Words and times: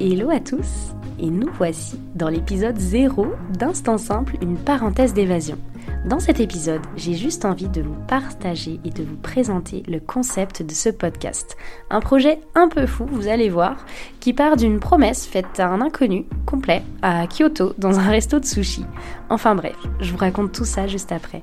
Hello 0.00 0.30
à 0.30 0.40
tous 0.40 0.94
et 1.20 1.30
nous 1.30 1.48
voici 1.52 2.00
dans 2.16 2.28
l'épisode 2.28 2.76
0 2.76 3.26
d'Instant 3.56 3.98
Simple, 3.98 4.36
une 4.42 4.56
parenthèse 4.56 5.14
d'évasion. 5.14 5.58
Dans 6.06 6.20
cet 6.20 6.40
épisode, 6.40 6.80
j'ai 6.96 7.14
juste 7.14 7.44
envie 7.44 7.68
de 7.68 7.82
vous 7.82 7.96
partager 8.06 8.78
et 8.84 8.90
de 8.90 9.02
vous 9.02 9.16
présenter 9.16 9.82
le 9.88 9.98
concept 10.00 10.62
de 10.62 10.72
ce 10.72 10.88
podcast. 10.88 11.56
Un 11.90 12.00
projet 12.00 12.38
un 12.54 12.68
peu 12.68 12.86
fou, 12.86 13.04
vous 13.10 13.28
allez 13.28 13.50
voir, 13.50 13.84
qui 14.20 14.32
part 14.32 14.56
d'une 14.56 14.78
promesse 14.80 15.26
faite 15.26 15.58
à 15.58 15.68
un 15.68 15.80
inconnu, 15.80 16.24
complet, 16.46 16.82
à 17.02 17.26
Kyoto, 17.26 17.74
dans 17.78 17.98
un 17.98 18.08
resto 18.08 18.38
de 18.38 18.44
sushi. 18.44 18.86
Enfin 19.28 19.54
bref, 19.54 19.76
je 20.00 20.12
vous 20.12 20.18
raconte 20.18 20.52
tout 20.52 20.64
ça 20.64 20.86
juste 20.86 21.12
après. 21.12 21.42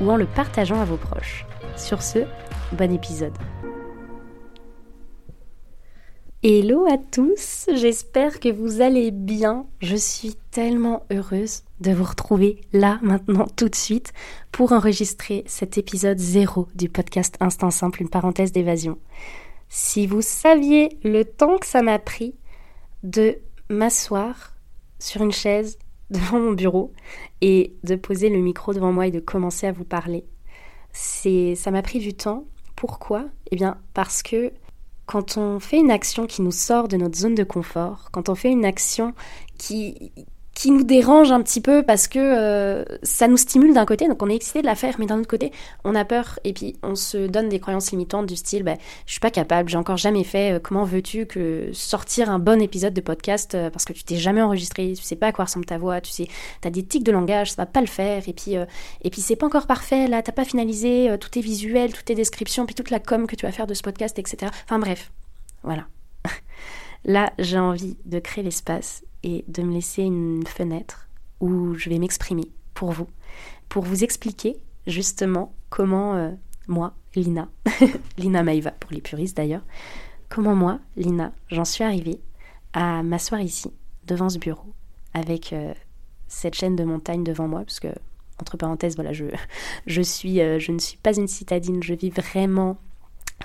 ou 0.00 0.10
en 0.10 0.16
le 0.16 0.26
partageant 0.26 0.80
à 0.80 0.84
vos 0.84 0.96
proches. 0.96 1.46
Sur 1.76 2.02
ce, 2.02 2.20
bon 2.72 2.92
épisode. 2.92 3.36
Hello 6.44 6.86
à 6.86 6.98
tous, 6.98 7.68
j'espère 7.74 8.38
que 8.38 8.48
vous 8.48 8.80
allez 8.80 9.10
bien. 9.10 9.66
Je 9.80 9.96
suis 9.96 10.36
tellement 10.52 11.04
heureuse 11.10 11.64
de 11.80 11.90
vous 11.90 12.04
retrouver 12.04 12.60
là, 12.72 13.00
maintenant, 13.02 13.46
tout 13.56 13.68
de 13.68 13.74
suite, 13.74 14.12
pour 14.52 14.70
enregistrer 14.70 15.42
cet 15.48 15.78
épisode 15.78 16.18
zéro 16.18 16.68
du 16.76 16.88
podcast 16.88 17.36
Instant 17.40 17.72
Simple, 17.72 18.02
une 18.02 18.08
parenthèse 18.08 18.52
d'évasion. 18.52 18.98
Si 19.68 20.06
vous 20.06 20.22
saviez 20.22 20.96
le 21.02 21.24
temps 21.24 21.58
que 21.58 21.66
ça 21.66 21.82
m'a 21.82 21.98
pris 21.98 22.36
de 23.02 23.38
m'asseoir 23.68 24.54
sur 25.00 25.22
une 25.22 25.32
chaise 25.32 25.76
devant 26.10 26.40
mon 26.40 26.52
bureau 26.52 26.92
et 27.40 27.74
de 27.84 27.96
poser 27.96 28.28
le 28.28 28.38
micro 28.38 28.72
devant 28.72 28.92
moi 28.92 29.06
et 29.06 29.10
de 29.10 29.20
commencer 29.20 29.66
à 29.66 29.72
vous 29.72 29.84
parler. 29.84 30.24
C'est, 30.92 31.54
ça 31.54 31.70
m'a 31.70 31.82
pris 31.82 31.98
du 31.98 32.14
temps. 32.14 32.44
Pourquoi? 32.76 33.26
Eh 33.50 33.56
bien, 33.56 33.78
parce 33.94 34.22
que 34.22 34.52
quand 35.06 35.36
on 35.36 35.58
fait 35.58 35.78
une 35.78 35.90
action 35.90 36.26
qui 36.26 36.42
nous 36.42 36.52
sort 36.52 36.88
de 36.88 36.96
notre 36.96 37.18
zone 37.18 37.34
de 37.34 37.44
confort, 37.44 38.10
quand 38.12 38.28
on 38.28 38.34
fait 38.34 38.50
une 38.50 38.64
action 38.64 39.14
qui, 39.56 40.12
qui 40.58 40.72
nous 40.72 40.82
dérange 40.82 41.30
un 41.30 41.40
petit 41.40 41.60
peu 41.60 41.84
parce 41.84 42.08
que 42.08 42.18
euh, 42.18 42.84
ça 43.04 43.28
nous 43.28 43.36
stimule 43.36 43.72
d'un 43.72 43.86
côté, 43.86 44.08
donc 44.08 44.20
on 44.24 44.28
est 44.28 44.34
excité 44.34 44.60
de 44.60 44.66
la 44.66 44.74
faire, 44.74 44.96
mais 44.98 45.06
d'un 45.06 45.20
autre 45.20 45.28
côté, 45.28 45.52
on 45.84 45.94
a 45.94 46.04
peur 46.04 46.40
et 46.42 46.52
puis 46.52 46.74
on 46.82 46.96
se 46.96 47.28
donne 47.28 47.48
des 47.48 47.60
croyances 47.60 47.92
limitantes 47.92 48.26
du 48.26 48.34
style 48.34 48.64
bah, 48.64 48.74
je 49.06 49.12
suis 49.12 49.20
pas 49.20 49.30
capable, 49.30 49.68
j'ai 49.68 49.76
encore 49.76 49.98
jamais 49.98 50.24
fait, 50.24 50.54
euh, 50.54 50.58
comment 50.60 50.82
veux-tu 50.82 51.26
que 51.26 51.70
sortir 51.72 52.28
un 52.28 52.40
bon 52.40 52.60
épisode 52.60 52.92
de 52.92 53.00
podcast 53.00 53.54
euh, 53.54 53.70
parce 53.70 53.84
que 53.84 53.92
tu 53.92 54.02
t'es 54.02 54.16
jamais 54.16 54.42
enregistré, 54.42 54.94
tu 54.94 55.04
sais 55.04 55.14
pas 55.14 55.28
à 55.28 55.32
quoi 55.32 55.44
ressemble 55.44 55.64
ta 55.64 55.78
voix, 55.78 56.00
tu 56.00 56.10
sais, 56.10 56.26
t'as 56.60 56.70
des 56.70 56.82
tics 56.82 57.04
de 57.04 57.12
langage, 57.12 57.52
ça 57.52 57.62
va 57.62 57.66
pas 57.66 57.80
le 57.80 57.86
faire, 57.86 58.28
et 58.28 58.32
puis, 58.32 58.54
et 58.54 59.10
puis 59.10 59.20
c'est 59.20 59.36
pas 59.36 59.46
encore 59.46 59.68
parfait, 59.68 60.08
là, 60.08 60.22
t'as 60.22 60.32
pas 60.32 60.44
finalisé, 60.44 61.16
tout 61.20 61.38
est 61.38 61.42
visuel, 61.42 61.92
toutes 61.92 62.06
tes 62.06 62.16
descriptions, 62.16 62.66
puis 62.66 62.74
toute 62.74 62.90
la 62.90 62.98
com 62.98 63.28
que 63.28 63.36
tu 63.36 63.46
vas 63.46 63.52
faire 63.52 63.68
de 63.68 63.74
ce 63.74 63.82
podcast, 63.82 64.18
etc. 64.18 64.50
Enfin 64.64 64.80
bref, 64.80 65.12
voilà. 65.62 65.86
Là, 67.04 67.32
j'ai 67.38 67.60
envie 67.60 67.96
de 68.06 68.18
créer 68.18 68.42
l'espace 68.42 69.04
et 69.22 69.44
de 69.48 69.62
me 69.62 69.72
laisser 69.72 70.02
une 70.02 70.46
fenêtre 70.46 71.08
où 71.40 71.74
je 71.74 71.88
vais 71.90 71.98
m'exprimer 71.98 72.50
pour 72.74 72.92
vous, 72.92 73.08
pour 73.68 73.84
vous 73.84 74.04
expliquer 74.04 74.56
justement 74.86 75.52
comment 75.70 76.14
euh, 76.14 76.30
moi, 76.66 76.94
Lina, 77.14 77.48
Lina 78.18 78.42
Maïva 78.42 78.70
pour 78.72 78.92
les 78.92 79.00
puristes 79.00 79.36
d'ailleurs, 79.36 79.64
comment 80.28 80.54
moi, 80.54 80.80
Lina, 80.96 81.32
j'en 81.50 81.64
suis 81.64 81.84
arrivée 81.84 82.20
à 82.72 83.02
m'asseoir 83.02 83.40
ici, 83.40 83.72
devant 84.06 84.28
ce 84.28 84.38
bureau, 84.38 84.74
avec 85.14 85.52
euh, 85.52 85.74
cette 86.28 86.54
chaîne 86.54 86.76
de 86.76 86.84
montagne 86.84 87.24
devant 87.24 87.48
moi, 87.48 87.60
parce 87.60 87.80
que, 87.80 87.88
entre 88.40 88.56
parenthèses, 88.56 88.94
voilà, 88.94 89.12
je, 89.12 89.26
je, 89.86 90.02
suis, 90.02 90.40
euh, 90.40 90.58
je 90.58 90.72
ne 90.72 90.78
suis 90.78 90.98
pas 90.98 91.16
une 91.16 91.28
citadine, 91.28 91.82
je 91.82 91.94
vis 91.94 92.10
vraiment, 92.10 92.76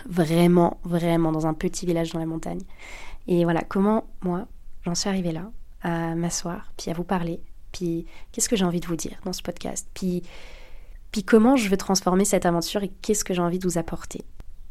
vraiment, 0.05 0.79
vraiment 0.83 1.31
dans 1.31 1.47
un 1.47 1.53
petit 1.53 1.85
village 1.85 2.11
dans 2.11 2.19
la 2.19 2.25
montagne. 2.25 2.61
Et 3.27 3.43
voilà, 3.45 3.61
comment 3.61 4.03
moi, 4.21 4.47
j'en 4.83 4.95
suis 4.95 5.09
arrivée 5.09 5.31
là, 5.31 5.49
à 5.83 6.15
m'asseoir, 6.15 6.71
puis 6.77 6.89
à 6.89 6.93
vous 6.93 7.03
parler, 7.03 7.39
puis 7.71 8.05
qu'est-ce 8.31 8.49
que 8.49 8.55
j'ai 8.55 8.65
envie 8.65 8.79
de 8.79 8.87
vous 8.87 8.95
dire 8.95 9.19
dans 9.25 9.33
ce 9.33 9.41
podcast, 9.41 9.87
puis, 9.93 10.23
puis 11.11 11.23
comment 11.23 11.55
je 11.55 11.69
veux 11.69 11.77
transformer 11.77 12.25
cette 12.25 12.45
aventure 12.45 12.83
et 12.83 12.91
qu'est-ce 13.01 13.23
que 13.23 13.33
j'ai 13.33 13.41
envie 13.41 13.59
de 13.59 13.67
vous 13.67 13.77
apporter. 13.77 14.23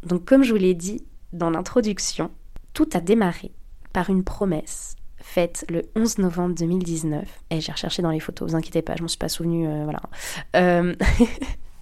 Donc 0.05 0.25
comme 0.25 0.43
je 0.43 0.53
vous 0.53 0.59
l'ai 0.59 0.75
dit 0.75 1.05
dans 1.33 1.51
l'introduction, 1.51 2.31
tout 2.73 2.89
a 2.95 3.01
démarré 3.01 3.53
par 3.93 4.11
une 4.11 4.25
promesse 4.25 4.97
faite 5.19 5.65
le 5.69 5.83
11 5.97 6.19
novembre 6.19 6.55
2019. 6.55 7.29
Et 7.51 7.61
j'ai 7.61 7.73
recherché 7.73 8.03
dans 8.03 8.11
les 8.11 8.21
photos, 8.21 8.51
vous 8.51 8.57
inquiétez 8.57 8.83
pas, 8.83 8.97
je 8.97 9.03
m'en 9.03 9.09
suis 9.09 9.19
pas 9.19 9.29
souvenu, 9.29 9.67
euh, 9.67 9.85
voilà. 9.85 10.01
Euh, 10.57 10.95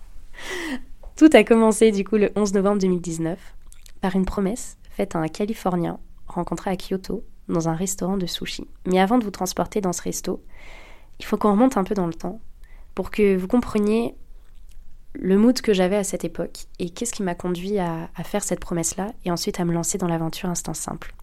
tout 1.17 1.31
a 1.33 1.43
commencé 1.45 1.91
du 1.91 2.05
coup 2.05 2.17
le 2.17 2.31
11 2.37 2.55
novembre 2.55 2.81
2019 2.81 3.39
par 4.01 4.15
une 4.15 4.25
promesse 4.25 4.77
faite 4.91 5.17
à 5.17 5.19
un 5.19 5.29
Californien 5.29 5.99
rencontré 6.27 6.71
à 6.71 6.77
Kyoto 6.77 7.25
dans 7.49 7.69
un 7.69 7.75
restaurant 7.75 8.17
de 8.17 8.27
sushi. 8.27 8.67
Mais 8.87 9.01
avant 9.01 9.19
de 9.19 9.25
vous 9.25 9.31
transporter 9.31 9.81
dans 9.81 9.93
ce 9.93 10.03
resto, 10.03 10.43
il 11.19 11.25
faut 11.25 11.37
qu'on 11.37 11.53
remonte 11.53 11.77
un 11.77 11.85
peu 11.85 11.95
dans 11.95 12.07
le 12.07 12.15
temps 12.15 12.41
pour 12.95 13.11
que 13.11 13.37
vous 13.37 13.47
compreniez 13.47 14.15
le 15.15 15.37
mood 15.37 15.61
que 15.61 15.73
j'avais 15.73 15.97
à 15.97 16.05
cette 16.05 16.25
époque 16.25 16.67
et 16.79 16.91
qu'est-ce 16.91 17.13
qui 17.13 17.23
m'a 17.23 17.35
conduit 17.35 17.79
à, 17.79 18.09
faire 18.25 18.43
cette 18.43 18.61
promesse-là 18.61 19.13
et 19.25 19.31
ensuite 19.31 19.61
à 19.61 19.65
me 19.65 19.73
lancer 19.73 19.99
dans 19.99 20.07
l'aventure 20.07 20.49
Instant 20.49 20.75
Simple. 20.75 21.15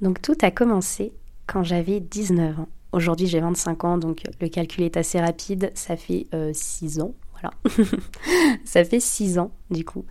Donc 0.00 0.22
tout 0.22 0.36
a 0.42 0.50
commencé 0.50 1.12
quand 1.46 1.62
j'avais 1.62 2.00
19 2.00 2.60
ans. 2.60 2.68
Aujourd'hui 2.92 3.26
j'ai 3.26 3.40
25 3.40 3.84
ans, 3.84 3.98
donc 3.98 4.22
le 4.40 4.48
calcul 4.48 4.84
est 4.84 4.96
assez 4.96 5.20
rapide, 5.20 5.70
ça 5.74 5.96
fait 5.96 6.26
6 6.52 6.98
euh, 6.98 7.02
ans, 7.02 7.14
voilà. 7.32 7.50
ça 8.64 8.84
fait 8.84 9.00
6 9.00 9.38
ans 9.38 9.50
du 9.70 9.84
coup. 9.84 10.04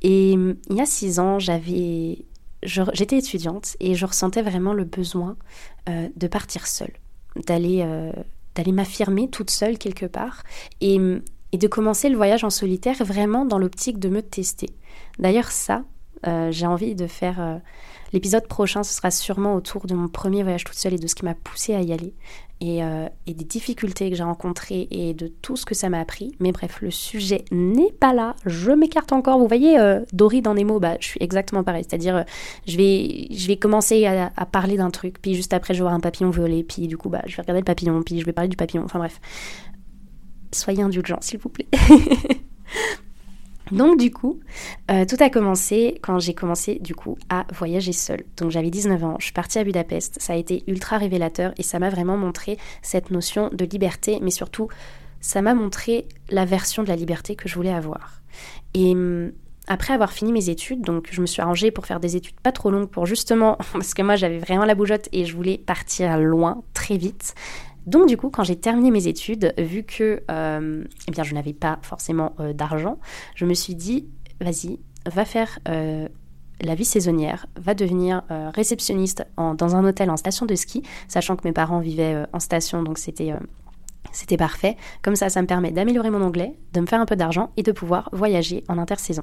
Et 0.00 0.32
il 0.32 0.56
y 0.70 0.80
a 0.80 0.86
6 0.86 1.18
ans, 1.20 1.38
j'avais 1.38 2.24
j'étais 2.62 3.18
étudiante 3.18 3.76
et 3.80 3.94
je 3.94 4.06
ressentais 4.06 4.42
vraiment 4.42 4.72
le 4.72 4.84
besoin 4.84 5.36
euh, 5.88 6.08
de 6.16 6.26
partir 6.26 6.66
seule, 6.66 6.92
d'aller 7.46 7.82
euh, 7.82 8.12
d'aller 8.54 8.72
m'affirmer 8.72 9.28
toute 9.28 9.50
seule 9.50 9.78
quelque 9.78 10.06
part 10.06 10.42
et, 10.80 10.98
de 10.98 11.66
commencer 11.66 12.08
le 12.08 12.16
voyage 12.16 12.44
en 12.44 12.50
solitaire 12.50 13.04
vraiment 13.04 13.44
dans 13.44 13.58
l'optique 13.58 13.98
de 13.98 14.08
me 14.08 14.22
tester. 14.22 14.70
D'ailleurs 15.18 15.50
ça, 15.50 15.84
euh, 16.26 16.50
j'ai 16.50 16.66
envie 16.66 16.94
de 16.94 17.06
faire 17.06 17.60
L'épisode 18.12 18.46
prochain, 18.46 18.82
ce 18.82 18.92
sera 18.92 19.10
sûrement 19.10 19.54
autour 19.54 19.86
de 19.86 19.94
mon 19.94 20.08
premier 20.08 20.42
voyage 20.42 20.64
toute 20.64 20.76
seule 20.76 20.94
et 20.94 20.98
de 20.98 21.06
ce 21.06 21.14
qui 21.14 21.24
m'a 21.24 21.34
poussé 21.34 21.74
à 21.74 21.80
y 21.80 21.92
aller 21.92 22.14
et, 22.62 22.84
euh, 22.84 23.08
des 23.26 23.34
difficultés 23.34 24.08
que 24.08 24.16
j'ai 24.16 24.22
rencontrées 24.22 24.86
et 24.92 25.14
de 25.14 25.26
tout 25.26 25.56
ce 25.56 25.66
que 25.66 25.74
ça 25.74 25.88
m'a 25.88 25.98
appris. 25.98 26.32
Mais 26.38 26.52
bref, 26.52 26.80
le 26.80 26.92
sujet 26.92 27.44
n'est 27.50 27.90
pas 27.90 28.14
là. 28.14 28.36
Je 28.46 28.70
m'écarte 28.70 29.12
encore. 29.12 29.38
Vous 29.38 29.48
voyez, 29.48 29.80
euh, 29.80 30.00
Dory 30.12 30.42
dans 30.42 30.54
Nemo, 30.54 30.78
bah, 30.78 30.96
je 31.00 31.08
suis 31.08 31.22
exactement 31.22 31.64
pareil. 31.64 31.84
C'est-à-dire, 31.86 32.16
euh, 32.18 32.22
je, 32.68 32.76
vais, 32.76 33.26
je 33.32 33.48
vais 33.48 33.56
commencer 33.56 34.06
à, 34.06 34.46
parler 34.46 34.76
d'un 34.76 34.90
truc, 34.90 35.20
puis 35.20 35.34
juste 35.34 35.52
après, 35.52 35.74
je 35.74 35.80
vais 35.80 35.82
voir 35.82 35.94
un 35.94 36.00
papillon 36.00 36.30
voler, 36.30 36.62
puis 36.62 36.86
du 36.86 36.96
coup, 36.96 37.08
bah, 37.08 37.22
je 37.26 37.36
vais 37.36 37.42
regarder 37.42 37.60
le 37.60 37.64
papillon, 37.64 38.00
puis 38.02 38.20
je 38.20 38.24
vais 38.24 38.32
parler 38.32 38.48
du 38.48 38.56
papillon. 38.56 38.84
Enfin 38.84 39.00
bref. 39.00 39.20
Soyez 40.52 40.82
indulgents, 40.82 41.20
s'il 41.20 41.40
vous 41.40 41.48
plaît. 41.48 41.66
Donc 43.72 43.98
du 43.98 44.10
coup, 44.10 44.38
euh, 44.90 45.06
tout 45.06 45.16
a 45.20 45.30
commencé 45.30 45.98
quand 46.02 46.18
j'ai 46.18 46.34
commencé 46.34 46.78
du 46.80 46.94
coup 46.94 47.16
à 47.30 47.46
voyager 47.54 47.92
seule. 47.92 48.22
Donc 48.36 48.50
j'avais 48.50 48.68
19 48.68 49.02
ans, 49.02 49.16
je 49.18 49.24
suis 49.24 49.32
partie 49.32 49.58
à 49.58 49.64
Budapest, 49.64 50.20
ça 50.20 50.34
a 50.34 50.36
été 50.36 50.62
ultra 50.66 50.98
révélateur 50.98 51.54
et 51.56 51.62
ça 51.62 51.78
m'a 51.78 51.88
vraiment 51.88 52.18
montré 52.18 52.58
cette 52.82 53.10
notion 53.10 53.48
de 53.50 53.64
liberté, 53.64 54.18
mais 54.20 54.30
surtout 54.30 54.68
ça 55.20 55.40
m'a 55.40 55.54
montré 55.54 56.06
la 56.28 56.44
version 56.44 56.82
de 56.82 56.88
la 56.88 56.96
liberté 56.96 57.34
que 57.34 57.48
je 57.48 57.54
voulais 57.54 57.72
avoir. 57.72 58.20
Et 58.74 58.92
hum, 58.92 59.32
après 59.68 59.94
avoir 59.94 60.12
fini 60.12 60.32
mes 60.32 60.50
études, 60.50 60.82
donc 60.82 61.08
je 61.10 61.22
me 61.22 61.26
suis 61.26 61.40
arrangée 61.40 61.70
pour 61.70 61.86
faire 61.86 62.00
des 62.00 62.14
études 62.14 62.38
pas 62.40 62.52
trop 62.52 62.70
longues 62.70 62.90
pour 62.90 63.06
justement, 63.06 63.56
parce 63.72 63.94
que 63.94 64.02
moi 64.02 64.16
j'avais 64.16 64.38
vraiment 64.38 64.66
la 64.66 64.74
bougeotte 64.74 65.08
et 65.12 65.24
je 65.24 65.34
voulais 65.34 65.56
partir 65.56 66.18
loin 66.18 66.62
très 66.74 66.98
vite, 66.98 67.34
donc 67.86 68.06
du 68.08 68.16
coup, 68.16 68.30
quand 68.30 68.44
j'ai 68.44 68.56
terminé 68.56 68.90
mes 68.90 69.06
études, 69.06 69.54
vu 69.58 69.84
que 69.84 70.22
euh, 70.30 70.84
eh 71.08 71.10
bien, 71.10 71.24
je 71.24 71.34
n'avais 71.34 71.52
pas 71.52 71.78
forcément 71.82 72.34
euh, 72.40 72.52
d'argent, 72.52 72.98
je 73.34 73.44
me 73.44 73.54
suis 73.54 73.74
dit, 73.74 74.08
vas-y, 74.40 74.78
va 75.06 75.24
faire 75.24 75.58
la 75.66 76.74
vie 76.76 76.84
saisonnière, 76.84 77.46
va 77.56 77.74
devenir 77.74 78.22
réceptionniste 78.54 79.24
dans 79.36 79.74
un 79.74 79.84
hôtel 79.84 80.10
en 80.10 80.16
station 80.16 80.46
de 80.46 80.54
ski, 80.54 80.84
sachant 81.08 81.34
que 81.34 81.46
mes 81.46 81.52
parents 81.52 81.80
vivaient 81.80 82.24
en 82.32 82.38
station, 82.38 82.84
donc 82.84 82.98
c'était 82.98 83.32
c'était 84.12 84.36
parfait. 84.36 84.76
Comme 85.02 85.16
ça, 85.16 85.28
ça 85.28 85.40
me 85.42 85.46
permet 85.46 85.70
d'améliorer 85.70 86.10
mon 86.10 86.22
anglais, 86.22 86.54
de 86.72 86.80
me 86.80 86.86
faire 86.86 87.00
un 87.00 87.06
peu 87.06 87.16
d'argent 87.16 87.50
et 87.56 87.62
de 87.62 87.72
pouvoir 87.72 88.08
voyager 88.12 88.64
en 88.68 88.78
intersaison. 88.78 89.22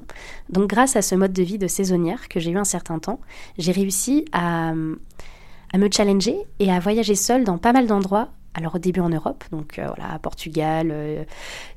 Donc 0.49 0.67
grâce 0.67 0.95
à 0.95 1.01
ce 1.01 1.15
mode 1.15 1.33
de 1.33 1.43
vie 1.43 1.57
de 1.57 1.67
saisonnière 1.67 2.27
que 2.27 2.39
j'ai 2.39 2.51
eu 2.51 2.57
un 2.57 2.63
certain 2.63 2.99
temps, 2.99 3.19
j'ai 3.57 3.71
réussi 3.71 4.25
à, 4.31 4.73
me 4.73 5.89
challenger 5.91 6.37
et 6.59 6.71
à 6.71 6.79
voyager 6.79 7.15
seule 7.15 7.43
dans 7.43 7.57
pas 7.57 7.73
mal 7.73 7.87
d'endroits. 7.87 8.29
Alors 8.55 8.75
au 8.75 8.79
début 8.79 8.99
en 8.99 9.09
Europe, 9.09 9.43
donc 9.51 9.77
euh, 9.77 9.87
voilà, 9.95 10.17
Portugal, 10.19 10.89
euh, 10.91 11.23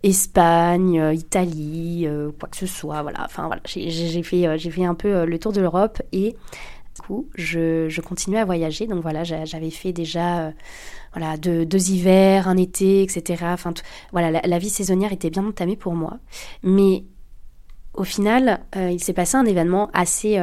Espagne, 0.03 0.99
euh, 0.99 1.13
Italie, 1.13 2.09
quoi 2.39 2.49
que 2.49 2.57
ce 2.57 2.67
soit, 2.67 3.03
voilà. 3.03 3.25
Enfin 3.25 3.47
voilà, 3.47 3.61
j'ai 3.67 4.23
fait, 4.23 4.59
j'ai 4.59 4.71
fait 4.71 4.85
un 4.85 4.95
peu 4.95 5.25
le 5.25 5.39
tour 5.39 5.53
de 5.53 5.61
l'Europe 5.61 6.01
et 6.13 6.35
du 6.95 7.03
coup, 7.03 7.29
je, 7.35 7.89
je 7.89 8.01
continuais 8.01 8.41
à 8.41 8.45
voyager. 8.45 8.87
Donc 8.87 9.03
voilà, 9.03 9.23
j'avais 9.25 9.71
fait 9.71 9.93
déjà 9.93 10.53
voilà, 11.15 11.37
deux, 11.37 11.91
hivers, 11.91 12.49
un 12.49 12.57
été, 12.57 13.03
etc. 13.03 13.45
Enfin, 13.49 13.75
voilà, 14.13 14.41
la, 14.43 14.59
vie 14.59 14.71
saisonnière 14.71 15.13
était 15.13 15.31
bien 15.31 15.47
entamée 15.47 15.77
pour 15.77 15.95
moi. 15.95 16.19
Mais 16.63 17.05
au 17.95 18.05
final, 18.05 18.61
il 18.77 19.03
s'est 19.03 19.13
passé 19.13 19.37
un 19.37 19.45
événement 19.45 19.91
assez, 19.93 20.39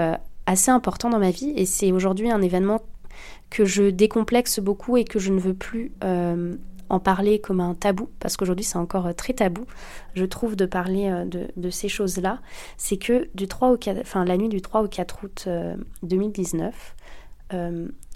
assez 0.46 0.72
important 0.72 1.10
dans 1.10 1.20
ma 1.20 1.32
vie 1.32 1.54
et 1.56 1.66
c'est 1.66 1.92
aujourd'hui 1.92 2.32
un 2.32 2.42
événement 2.42 2.82
que 3.50 3.66
je 3.66 3.84
décomplexe 3.90 4.60
beaucoup 4.60 4.98
et 4.98 5.04
que 5.04 5.20
je 5.20 5.32
ne 5.32 5.40
veux 5.40 5.54
plus 5.54 5.92
euh, 6.04 6.56
en 6.90 7.00
parler 7.00 7.40
comme 7.40 7.60
un 7.60 7.76
tabou, 7.76 8.10
parce 8.20 8.38
qu'aujourd'hui 8.38 8.66
c'est 8.66 8.78
encore 8.78 9.14
très 9.16 9.34
tabou, 9.34 9.66
je 10.16 10.26
trouve, 10.26 10.56
de 10.56 10.66
parler 10.66 11.12
de, 11.28 11.48
de, 11.56 11.70
ces 11.70 11.88
choses-là. 11.88 12.40
C'est 12.78 12.98
que 12.98 13.30
du 13.36 13.48
3 13.48 13.70
au 13.70 13.78
4, 13.78 14.00
enfin, 14.02 14.26
la 14.26 14.38
nuit 14.38 14.50
du 14.50 14.62
3 14.62 14.82
au 14.82 14.88
4 14.88 15.24
août 15.24 15.48
2019, 16.02 16.96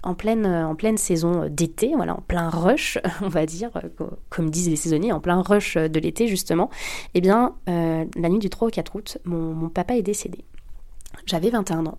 en 0.04 0.14
pleine, 0.14 0.46
euh, 0.46 0.66
en 0.66 0.74
pleine 0.74 0.98
saison 0.98 1.48
d'été, 1.48 1.92
voilà, 1.96 2.14
en 2.14 2.20
plein 2.20 2.48
rush, 2.48 2.98
on 3.22 3.28
va 3.28 3.46
dire, 3.46 3.70
euh, 3.76 4.06
comme 4.28 4.50
disent 4.50 4.68
les 4.68 4.76
saisonniers, 4.76 5.12
en 5.12 5.20
plein 5.20 5.40
rush 5.40 5.76
de 5.76 5.98
l'été 5.98 6.28
justement, 6.28 6.70
eh 7.14 7.20
bien, 7.20 7.54
euh, 7.68 8.04
la 8.16 8.28
nuit 8.28 8.38
du 8.38 8.50
3 8.50 8.68
au 8.68 8.70
4 8.70 8.94
août, 8.94 9.18
mon, 9.24 9.68
papa 9.68 9.96
est 9.96 10.02
décédé. 10.02 10.44
J'avais 11.26 11.50
21 11.50 11.86
ans 11.86 11.98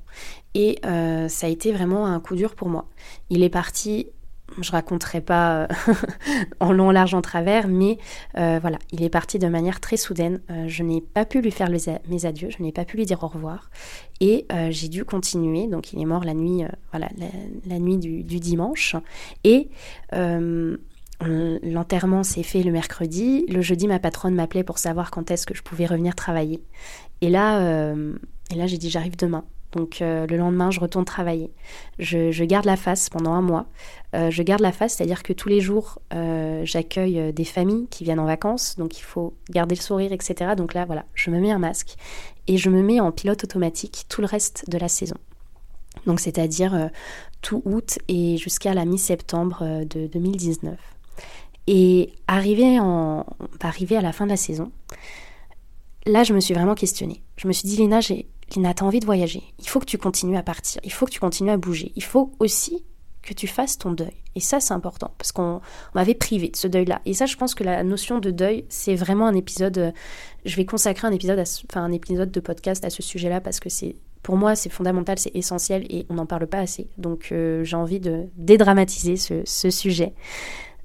et 0.53 0.79
ça 0.83 1.47
a 1.47 1.49
été 1.49 1.71
vraiment 1.71 2.05
un 2.05 2.19
coup 2.19 2.35
dur 2.35 2.55
pour 2.55 2.69
moi. 2.69 2.87
Il 3.29 3.43
est 3.43 3.49
parti 3.49 4.07
je 4.61 4.71
raconterai 4.71 5.21
pas 5.21 5.63
euh, 5.63 5.67
en 6.59 6.71
long, 6.71 6.91
large, 6.91 7.13
en 7.13 7.21
travers, 7.21 7.67
mais 7.67 7.97
euh, 8.37 8.59
voilà, 8.61 8.77
il 8.91 9.03
est 9.03 9.09
parti 9.09 9.39
de 9.39 9.47
manière 9.47 9.79
très 9.79 9.97
soudaine. 9.97 10.41
Euh, 10.49 10.65
je 10.67 10.83
n'ai 10.83 11.01
pas 11.01 11.25
pu 11.25 11.41
lui 11.41 11.51
faire 11.51 11.69
mes 11.69 12.25
adieux, 12.25 12.49
je 12.55 12.61
n'ai 12.61 12.71
pas 12.71 12.85
pu 12.85 12.97
lui 12.97 13.05
dire 13.05 13.23
au 13.23 13.27
revoir, 13.27 13.69
et 14.21 14.45
j'ai 14.69 14.87
dû 14.87 15.03
continuer. 15.03 15.67
Donc, 15.67 15.93
il 15.93 16.01
est 16.01 16.05
mort 16.05 16.23
la 16.23 16.33
nuit, 16.33 16.63
nuit 17.65 17.97
du, 17.97 18.39
dimanche, 18.39 18.95
et 19.43 19.69
l'enterrement 21.21 22.23
s'est 22.23 22.43
fait 22.43 22.63
le 22.63 22.71
mercredi. 22.71 23.45
Le 23.47 23.61
jeudi, 23.61 23.87
ma 23.87 23.99
patronne 23.99 24.35
m'appelait 24.35 24.63
pour 24.63 24.77
savoir 24.77 25.11
quand 25.11 25.31
est-ce 25.31 25.45
que 25.45 25.55
je 25.55 25.63
pouvais 25.63 25.85
revenir 25.85 26.15
travailler. 26.15 26.61
Et 27.21 27.29
là, 27.29 27.93
et 28.51 28.55
là, 28.55 28.67
j'ai 28.67 28.77
dit 28.77 28.89
j'arrive 28.89 29.15
demain. 29.17 29.43
Donc 29.75 30.01
euh, 30.01 30.25
le 30.25 30.37
lendemain, 30.37 30.71
je 30.71 30.79
retourne 30.79 31.05
travailler. 31.05 31.51
Je, 31.99 32.43
garde 32.45 32.65
la 32.65 32.77
face 32.77 33.09
pendant 33.09 33.33
un 33.33 33.41
mois. 33.41 33.65
Euh, 34.15 34.31
je 34.31 34.41
garde 34.41 34.61
la 34.61 34.71
face, 34.71 34.95
c'est-à-dire 34.95 35.21
que 35.21 35.33
tous 35.33 35.49
les 35.49 35.59
jours, 35.59 35.99
euh, 36.13 36.61
j'accueille 36.63 37.33
des 37.33 37.43
familles 37.43 37.87
qui 37.89 38.05
viennent 38.05 38.19
en 38.19 38.25
vacances. 38.25 38.77
Donc 38.77 38.97
il 38.97 39.03
faut 39.03 39.33
garder 39.49 39.75
le 39.75 39.81
sourire, 39.81 40.13
etc. 40.13 40.53
Donc 40.55 40.73
là, 40.73 40.85
voilà, 40.85 41.05
je 41.13 41.29
me 41.29 41.39
mets 41.39 41.51
un 41.51 41.59
masque 41.59 41.95
et 42.47 42.57
je 42.57 42.69
me 42.69 42.81
mets 42.81 42.99
en 42.99 43.11
pilote 43.11 43.43
automatique 43.43 44.05
tout 44.07 44.21
le 44.21 44.27
reste 44.27 44.69
de 44.69 44.77
la 44.77 44.87
saison. 44.87 45.17
Donc 46.05 46.19
c'est-à-dire 46.19 46.89
tout 47.41 47.61
août 47.65 47.99
et 48.07 48.37
jusqu'à 48.37 48.73
la 48.73 48.85
mi-septembre 48.85 49.85
de 49.85 50.07
2019. 50.07 50.77
Et 51.67 52.13
arrivé, 52.27 52.77
à 52.77 54.01
la 54.01 54.11
fin 54.11 54.25
de 54.25 54.29
la 54.31 54.37
saison, 54.37 54.71
là, 56.05 56.23
je 56.23 56.33
me 56.33 56.39
suis 56.39 56.53
vraiment 56.53 56.75
questionnée. 56.75 57.23
Je 57.37 57.47
me 57.47 57.53
suis 57.53 57.67
dit, 57.67 57.77
Lina, 57.77 57.99
Lina, 58.55 58.73
t'as 58.73 58.85
envie 58.85 58.99
de 58.99 59.05
voyager. 59.05 59.43
Il 59.59 59.67
faut 59.67 59.79
que 59.79 59.85
tu 59.85 59.97
continues 59.97 60.37
à 60.37 60.43
partir. 60.43 60.81
Il 60.83 60.91
faut 60.91 61.05
que 61.05 61.11
tu 61.11 61.19
continues 61.19 61.51
à 61.51 61.57
bouger. 61.57 61.91
Il 61.95 62.03
faut 62.03 62.31
aussi 62.39 62.83
que 63.23 63.33
tu 63.33 63.47
fasses 63.47 63.77
ton 63.77 63.91
deuil. 63.91 64.13
Et 64.35 64.39
ça, 64.39 64.59
c'est 64.59 64.73
important 64.73 65.11
parce 65.17 65.31
qu'on 65.31 65.61
m'avait 65.95 66.13
privé 66.13 66.49
de 66.49 66.55
ce 66.55 66.67
deuil-là. 66.67 67.01
Et 67.05 67.13
ça, 67.13 67.25
je 67.25 67.35
pense 67.35 67.55
que 67.55 67.63
la 67.63 67.83
notion 67.83 68.19
de 68.19 68.31
deuil, 68.31 68.65
c'est 68.69 68.95
vraiment 68.95 69.25
un 69.25 69.33
épisode. 69.33 69.77
Euh, 69.77 69.91
je 70.45 70.55
vais 70.55 70.65
consacrer 70.65 71.07
un 71.07 71.11
épisode, 71.11 71.39
enfin 71.69 71.83
un 71.83 71.91
épisode 71.91 72.31
de 72.31 72.39
podcast 72.39 72.85
à 72.85 72.89
ce 72.89 73.01
sujet-là 73.01 73.41
parce 73.41 73.59
que 73.59 73.69
c'est 73.69 73.95
pour 74.21 74.37
moi, 74.37 74.55
c'est 74.55 74.71
fondamental, 74.71 75.19
c'est 75.19 75.35
essentiel 75.35 75.85
et 75.87 76.07
on 76.09 76.15
n'en 76.15 76.25
parle 76.25 76.47
pas 76.47 76.57
assez. 76.57 76.87
Donc, 76.97 77.29
euh, 77.31 77.63
j'ai 77.63 77.75
envie 77.75 77.99
de 77.99 78.23
dédramatiser 78.35 79.17
ce, 79.17 79.69
sujet. 79.69 80.13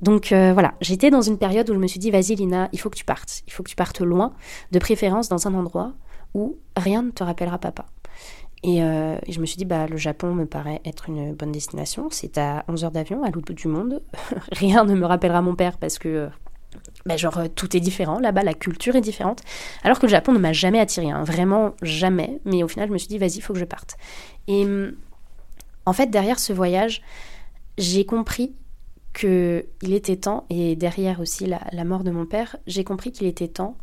Donc 0.01 0.33
euh, 0.33 0.53
voilà, 0.53 0.75
j'étais 0.81 1.11
dans 1.11 1.21
une 1.21 1.39
période 1.39 1.69
où 1.71 1.75
je 1.75 1.79
me 1.79 1.87
suis 1.87 2.01
dit, 2.01 2.11
vas-y 2.11 2.35
Lina, 2.35 2.69
il 2.73 2.81
faut 2.81 2.91
que 2.91 2.97
tu 2.97 3.05
partes. 3.05 3.43
Il 3.47 3.53
faut 3.53 3.63
que 3.63 3.69
tu 3.69 3.77
partes 3.77 4.01
loin, 4.01 4.33
de 4.73 4.79
préférence 4.79 5.29
dans 5.29 5.47
un 5.47 5.55
endroit 5.55 5.93
où 6.35 6.57
rien 6.77 7.03
ne 7.03 7.11
te 7.11 7.23
rappellera 7.23 7.59
papa. 7.59 7.87
Euh, 8.67 9.19
et, 9.27 9.33
je 9.33 9.41
me 9.41 9.47
suis 9.47 9.57
dit, 9.57 9.65
bah, 9.65 9.87
le 9.87 9.97
Japon 9.97 10.35
me 10.35 10.47
paraît 10.47 10.81
être 10.85 11.09
une 11.09 11.35
bonne 11.35 11.53
destination. 11.53 12.09
C'est 12.11 12.39
à 12.39 12.65
11 12.69 12.85
heures 12.85 12.91
d'avion, 12.91 13.23
à 13.25 13.31
l'autre 13.31 13.47
bout 13.47 13.55
du 13.55 13.69
monde. 13.69 14.03
rien 14.53 14.85
ne 14.85 14.95
me 14.95 15.07
rappellera 15.07 15.43
mon 15.43 15.55
père 15.55 15.79
parce 15.79 15.99
que, 15.99 16.29
bah, 17.07 17.17
genre, 17.17 17.41
tout 17.55 17.77
est 17.77 17.81
différent. 17.81 18.19
Là-bas, 18.21 18.43
la 18.43 18.55
culture 18.55 18.97
est 18.97 19.01
différente. 19.01 19.43
Alors 19.83 19.99
que 19.99 20.07
le 20.07 20.11
Japon 20.11 20.33
ne 20.33 20.39
m'a 20.39 20.53
jamais 20.53 20.79
attiré, 20.79 21.11
hein. 21.11 21.25
vraiment 21.25 21.75
jamais. 21.83 22.41
Mais 22.45 22.63
au 22.63 22.69
final, 22.69 22.89
je 22.89 22.93
me 22.93 22.99
suis 22.99 23.09
dit, 23.09 23.19
vas-y, 23.19 23.37
il 23.37 23.41
faut 23.41 23.55
que 23.55 23.59
je 23.59 23.65
parte. 23.65 23.97
Et 24.47 24.67
en 25.87 25.93
fait, 25.93 26.09
derrière 26.09 26.39
ce 26.39 26.53
voyage, 26.53 27.03
j'ai 27.79 28.05
compris 28.05 28.55
qu'il 29.13 29.93
était 29.93 30.17
temps, 30.17 30.47
et 30.51 30.77
derrière 30.77 31.21
aussi 31.21 31.47
la 31.47 31.85
mort 31.85 32.05
de 32.05 32.11
mon 32.11 32.27
père, 32.27 32.57
j'ai 32.67 32.85
compris 32.85 33.13
qu'il 33.13 33.27
était 33.27 33.49
temps 33.49 33.77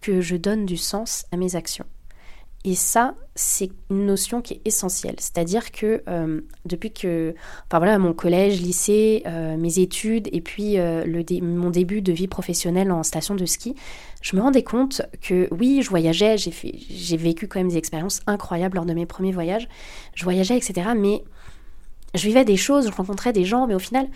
que 0.00 0.20
je 0.20 0.36
donne 0.36 0.66
du 0.66 0.76
sens 0.76 1.26
à 1.32 1.36
mes 1.36 1.56
actions. 1.56 1.86
Et 2.64 2.74
ça, 2.74 3.14
c'est 3.36 3.70
une 3.88 4.06
notion 4.06 4.42
qui 4.42 4.54
est 4.54 4.60
essentielle. 4.64 5.14
C'est-à-dire 5.18 5.70
que 5.70 6.02
euh, 6.08 6.40
depuis 6.64 6.92
que, 6.92 7.34
enfin 7.66 7.78
voilà, 7.78 7.98
mon 7.98 8.12
collège, 8.12 8.60
lycée, 8.60 9.22
euh, 9.26 9.56
mes 9.56 9.78
études 9.78 10.28
et 10.32 10.40
puis 10.40 10.78
euh, 10.78 11.04
le 11.04 11.24
mon 11.40 11.70
début 11.70 12.02
de 12.02 12.12
vie 12.12 12.26
professionnelle 12.26 12.90
en 12.90 13.04
station 13.04 13.36
de 13.36 13.46
ski, 13.46 13.76
je 14.22 14.34
me 14.34 14.42
rendais 14.42 14.64
compte 14.64 15.02
que 15.22 15.48
oui, 15.52 15.82
je 15.82 15.88
voyageais, 15.88 16.36
j'ai 16.36 17.16
vécu 17.16 17.46
quand 17.46 17.60
même 17.60 17.68
des 17.68 17.76
expériences 17.76 18.20
incroyables 18.26 18.74
lors 18.74 18.86
de 18.86 18.92
mes 18.92 19.06
premiers 19.06 19.32
voyages. 19.32 19.68
Je 20.14 20.24
voyageais, 20.24 20.56
etc. 20.56 20.90
Mais 20.96 21.22
je 22.14 22.26
vivais 22.26 22.44
des 22.44 22.56
choses, 22.56 22.88
je 22.88 22.92
rencontrais 22.92 23.32
des 23.32 23.44
gens, 23.44 23.68
mais 23.68 23.74
au 23.76 23.78
final, 23.78 24.08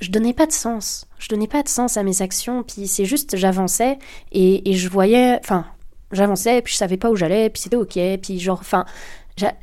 je 0.00 0.10
donnais 0.10 0.32
pas 0.32 0.46
de 0.46 0.52
sens. 0.52 1.06
Je 1.18 1.28
donnais 1.28 1.48
pas 1.48 1.62
de 1.62 1.68
sens 1.68 1.96
à 1.96 2.02
mes 2.02 2.22
actions. 2.22 2.62
Puis 2.62 2.86
c'est 2.86 3.04
juste, 3.04 3.36
j'avançais 3.36 3.98
et, 4.32 4.72
je 4.74 4.88
voyais, 4.88 5.38
enfin, 5.40 5.66
j'avançais, 6.12 6.62
puis 6.62 6.72
je 6.72 6.78
savais 6.78 6.96
pas 6.96 7.10
où 7.10 7.16
j'allais, 7.16 7.50
puis 7.50 7.62
c'était 7.62 7.76
ok, 7.76 7.98
puis 8.22 8.38
genre, 8.38 8.60
enfin, 8.60 8.84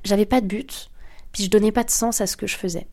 j'avais 0.03 0.25
pas 0.25 0.41
de 0.41 0.47
but, 0.47 0.89
puis 1.31 1.43
je 1.43 1.49
donnais 1.49 1.71
pas 1.71 1.83
de 1.83 1.89
sens 1.89 2.21
à 2.21 2.27
ce 2.27 2.37
que 2.37 2.47
je 2.47 2.55
faisais. 2.55 2.87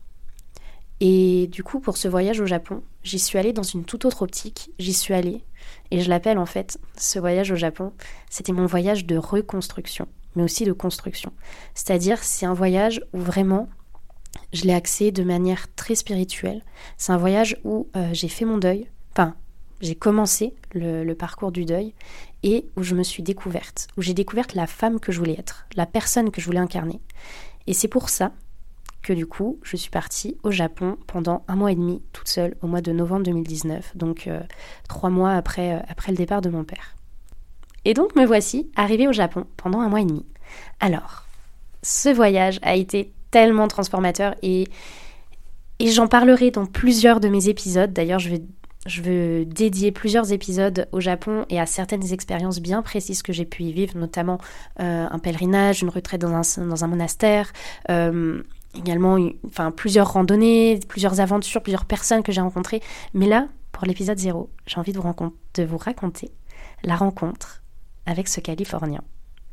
Et 1.01 1.49
du 1.49 1.65
coup, 1.65 1.81
pour 1.81 1.97
ce 1.97 2.07
voyage 2.07 2.41
au 2.41 2.47
Japon, 2.47 2.83
j'y 3.03 3.19
suis 3.19 3.39
allée 3.39 3.53
dans 3.53 3.65
une 3.65 3.85
toute 3.85 4.05
autre 4.05 4.23
optique. 4.23 4.71
J'y 4.79 4.93
suis 4.95 5.15
allée, 5.15 5.45
et 5.91 6.01
je 6.01 6.09
l'appelle 6.09 6.39
en 6.39 6.47
fait, 6.47 6.79
ce 6.97 7.19
voyage 7.19 7.51
au 7.51 7.57
Japon, 7.57 7.93
c'était 8.31 8.53
mon 8.53 8.67
voyage 8.67 9.05
de 9.05 9.17
reconstruction, 9.17 10.07
mais 10.37 10.45
aussi 10.45 10.65
de 10.65 10.73
construction. 10.73 11.33
C'est-à-dire, 11.75 12.23
c'est 12.23 12.47
un 12.47 12.55
voyage 12.55 13.03
où 13.13 13.19
vraiment 13.19 13.69
je 14.53 14.65
l'ai 14.65 14.75
axé 14.75 15.13
de 15.13 15.23
manière 15.23 15.73
très 15.75 15.95
spirituelle. 15.95 16.63
C'est 16.97 17.13
un 17.13 17.17
voyage 17.17 17.57
où 17.65 17.89
euh, 17.97 18.11
j'ai 18.13 18.29
fait 18.29 18.45
mon 18.45 18.59
deuil, 18.59 18.89
enfin, 19.13 19.35
j'ai 19.81 19.95
commencé 19.95 20.55
le, 20.73 21.13
parcours 21.15 21.53
du 21.53 21.65
deuil 21.65 21.93
et 22.43 22.67
où 22.77 22.83
je 22.83 22.95
me 22.95 23.03
suis 23.03 23.23
découverte, 23.23 23.89
où 23.97 24.03
j'ai 24.03 24.15
découvert 24.15 24.47
la 24.55 24.67
femme 24.67 25.01
que 25.01 25.13
je 25.13 25.19
voulais 25.19 25.37
être, 25.39 25.67
la 25.77 25.87
personne 25.87 26.31
que 26.31 26.41
je 26.41 26.47
voulais 26.47 26.59
incarner. 26.59 27.01
Et 27.67 27.75
c'est 27.75 27.89
pour 27.89 28.09
ça 28.09 28.33
que 29.03 29.13
du 29.13 29.27
coup, 29.27 29.59
je 29.63 29.77
suis 29.77 29.91
partie 29.91 30.37
au 30.45 30.53
Japon 30.53 30.97
pendant 31.09 31.45
un 31.49 31.57
mois 31.57 31.73
et 31.73 31.75
demi, 31.75 32.01
toute 32.13 32.29
seule, 32.29 32.57
au 32.63 32.69
mois 32.69 32.81
de 32.81 32.93
novembre 32.93 33.25
2019, 33.25 33.97
donc 33.97 34.29
euh, 34.29 34.41
trois 34.89 35.11
mois 35.11 35.33
après, 35.33 35.75
euh, 35.75 35.81
après 35.89 36.13
le 36.13 36.19
départ 36.19 36.41
de 36.41 36.51
mon 36.51 36.63
père. 36.63 36.95
Et 37.85 37.95
donc 37.95 38.15
me 38.15 38.25
voici 38.25 38.71
arrivée 38.77 39.09
au 39.09 39.13
Japon 39.13 39.47
pendant 39.57 39.81
un 39.81 39.89
mois 39.89 40.01
et 40.01 40.05
demi. 40.05 40.25
Alors, 40.79 41.27
ce 41.83 42.09
voyage 42.09 42.61
a 42.63 42.77
été 42.77 43.13
tellement 43.33 43.67
transformateur 43.67 44.37
et, 44.43 44.69
et 45.81 45.91
j'en 45.91 46.07
parlerai 46.07 46.53
dans 46.53 46.67
plusieurs 46.67 47.19
de 47.19 47.29
mes 47.29 47.49
épisodes. 47.49 47.93
D'ailleurs, 47.93 48.21
je 48.21 48.29
vais 48.29 48.43
je 48.87 49.01
veux 49.01 49.45
dédier 49.45 49.93
plusieurs 49.93 50.33
épisodes 50.33 50.89
au 50.91 50.99
Japon 51.01 51.47
et 51.49 51.61
à 51.61 51.67
certaines 51.67 52.13
expériences 52.13 52.61
bien 52.61 52.83
précises 52.83 53.23
que 53.23 53.33
j'ai 53.33 53.45
pu 53.45 53.63
y 53.63 53.73
vivre, 53.73 53.97
notamment 53.97 54.39
euh, 54.81 55.07
un 55.09 55.19
pèlerinage, 55.21 55.83
une 55.83 55.89
retraite 55.89 56.21
dans 56.21 56.35
un, 56.35 56.67
dans 56.67 56.85
un 56.85 56.89
monastère, 56.89 57.53
euh, 57.91 58.43
également 58.77 59.19
enfin, 59.47 59.71
plusieurs 59.71 60.13
randonnées, 60.13 60.81
plusieurs 60.89 61.21
aventures, 61.21 61.63
plusieurs 61.63 61.85
personnes 61.85 62.25
que 62.25 62.33
j'ai 62.33 62.41
rencontrées. 62.41 62.81
Mais 63.15 63.27
là, 63.27 63.47
pour 63.71 63.87
l'épisode 63.87 64.19
0, 64.19 64.51
j'ai 64.67 64.79
envie 64.79 64.93
de 64.93 64.99
vous, 64.99 65.15
de 65.55 65.63
vous 65.63 65.79
raconter 65.79 66.33
la 66.83 66.97
rencontre 66.97 67.63
avec 68.07 68.27
ce 68.27 68.41
Californien. 68.41 69.03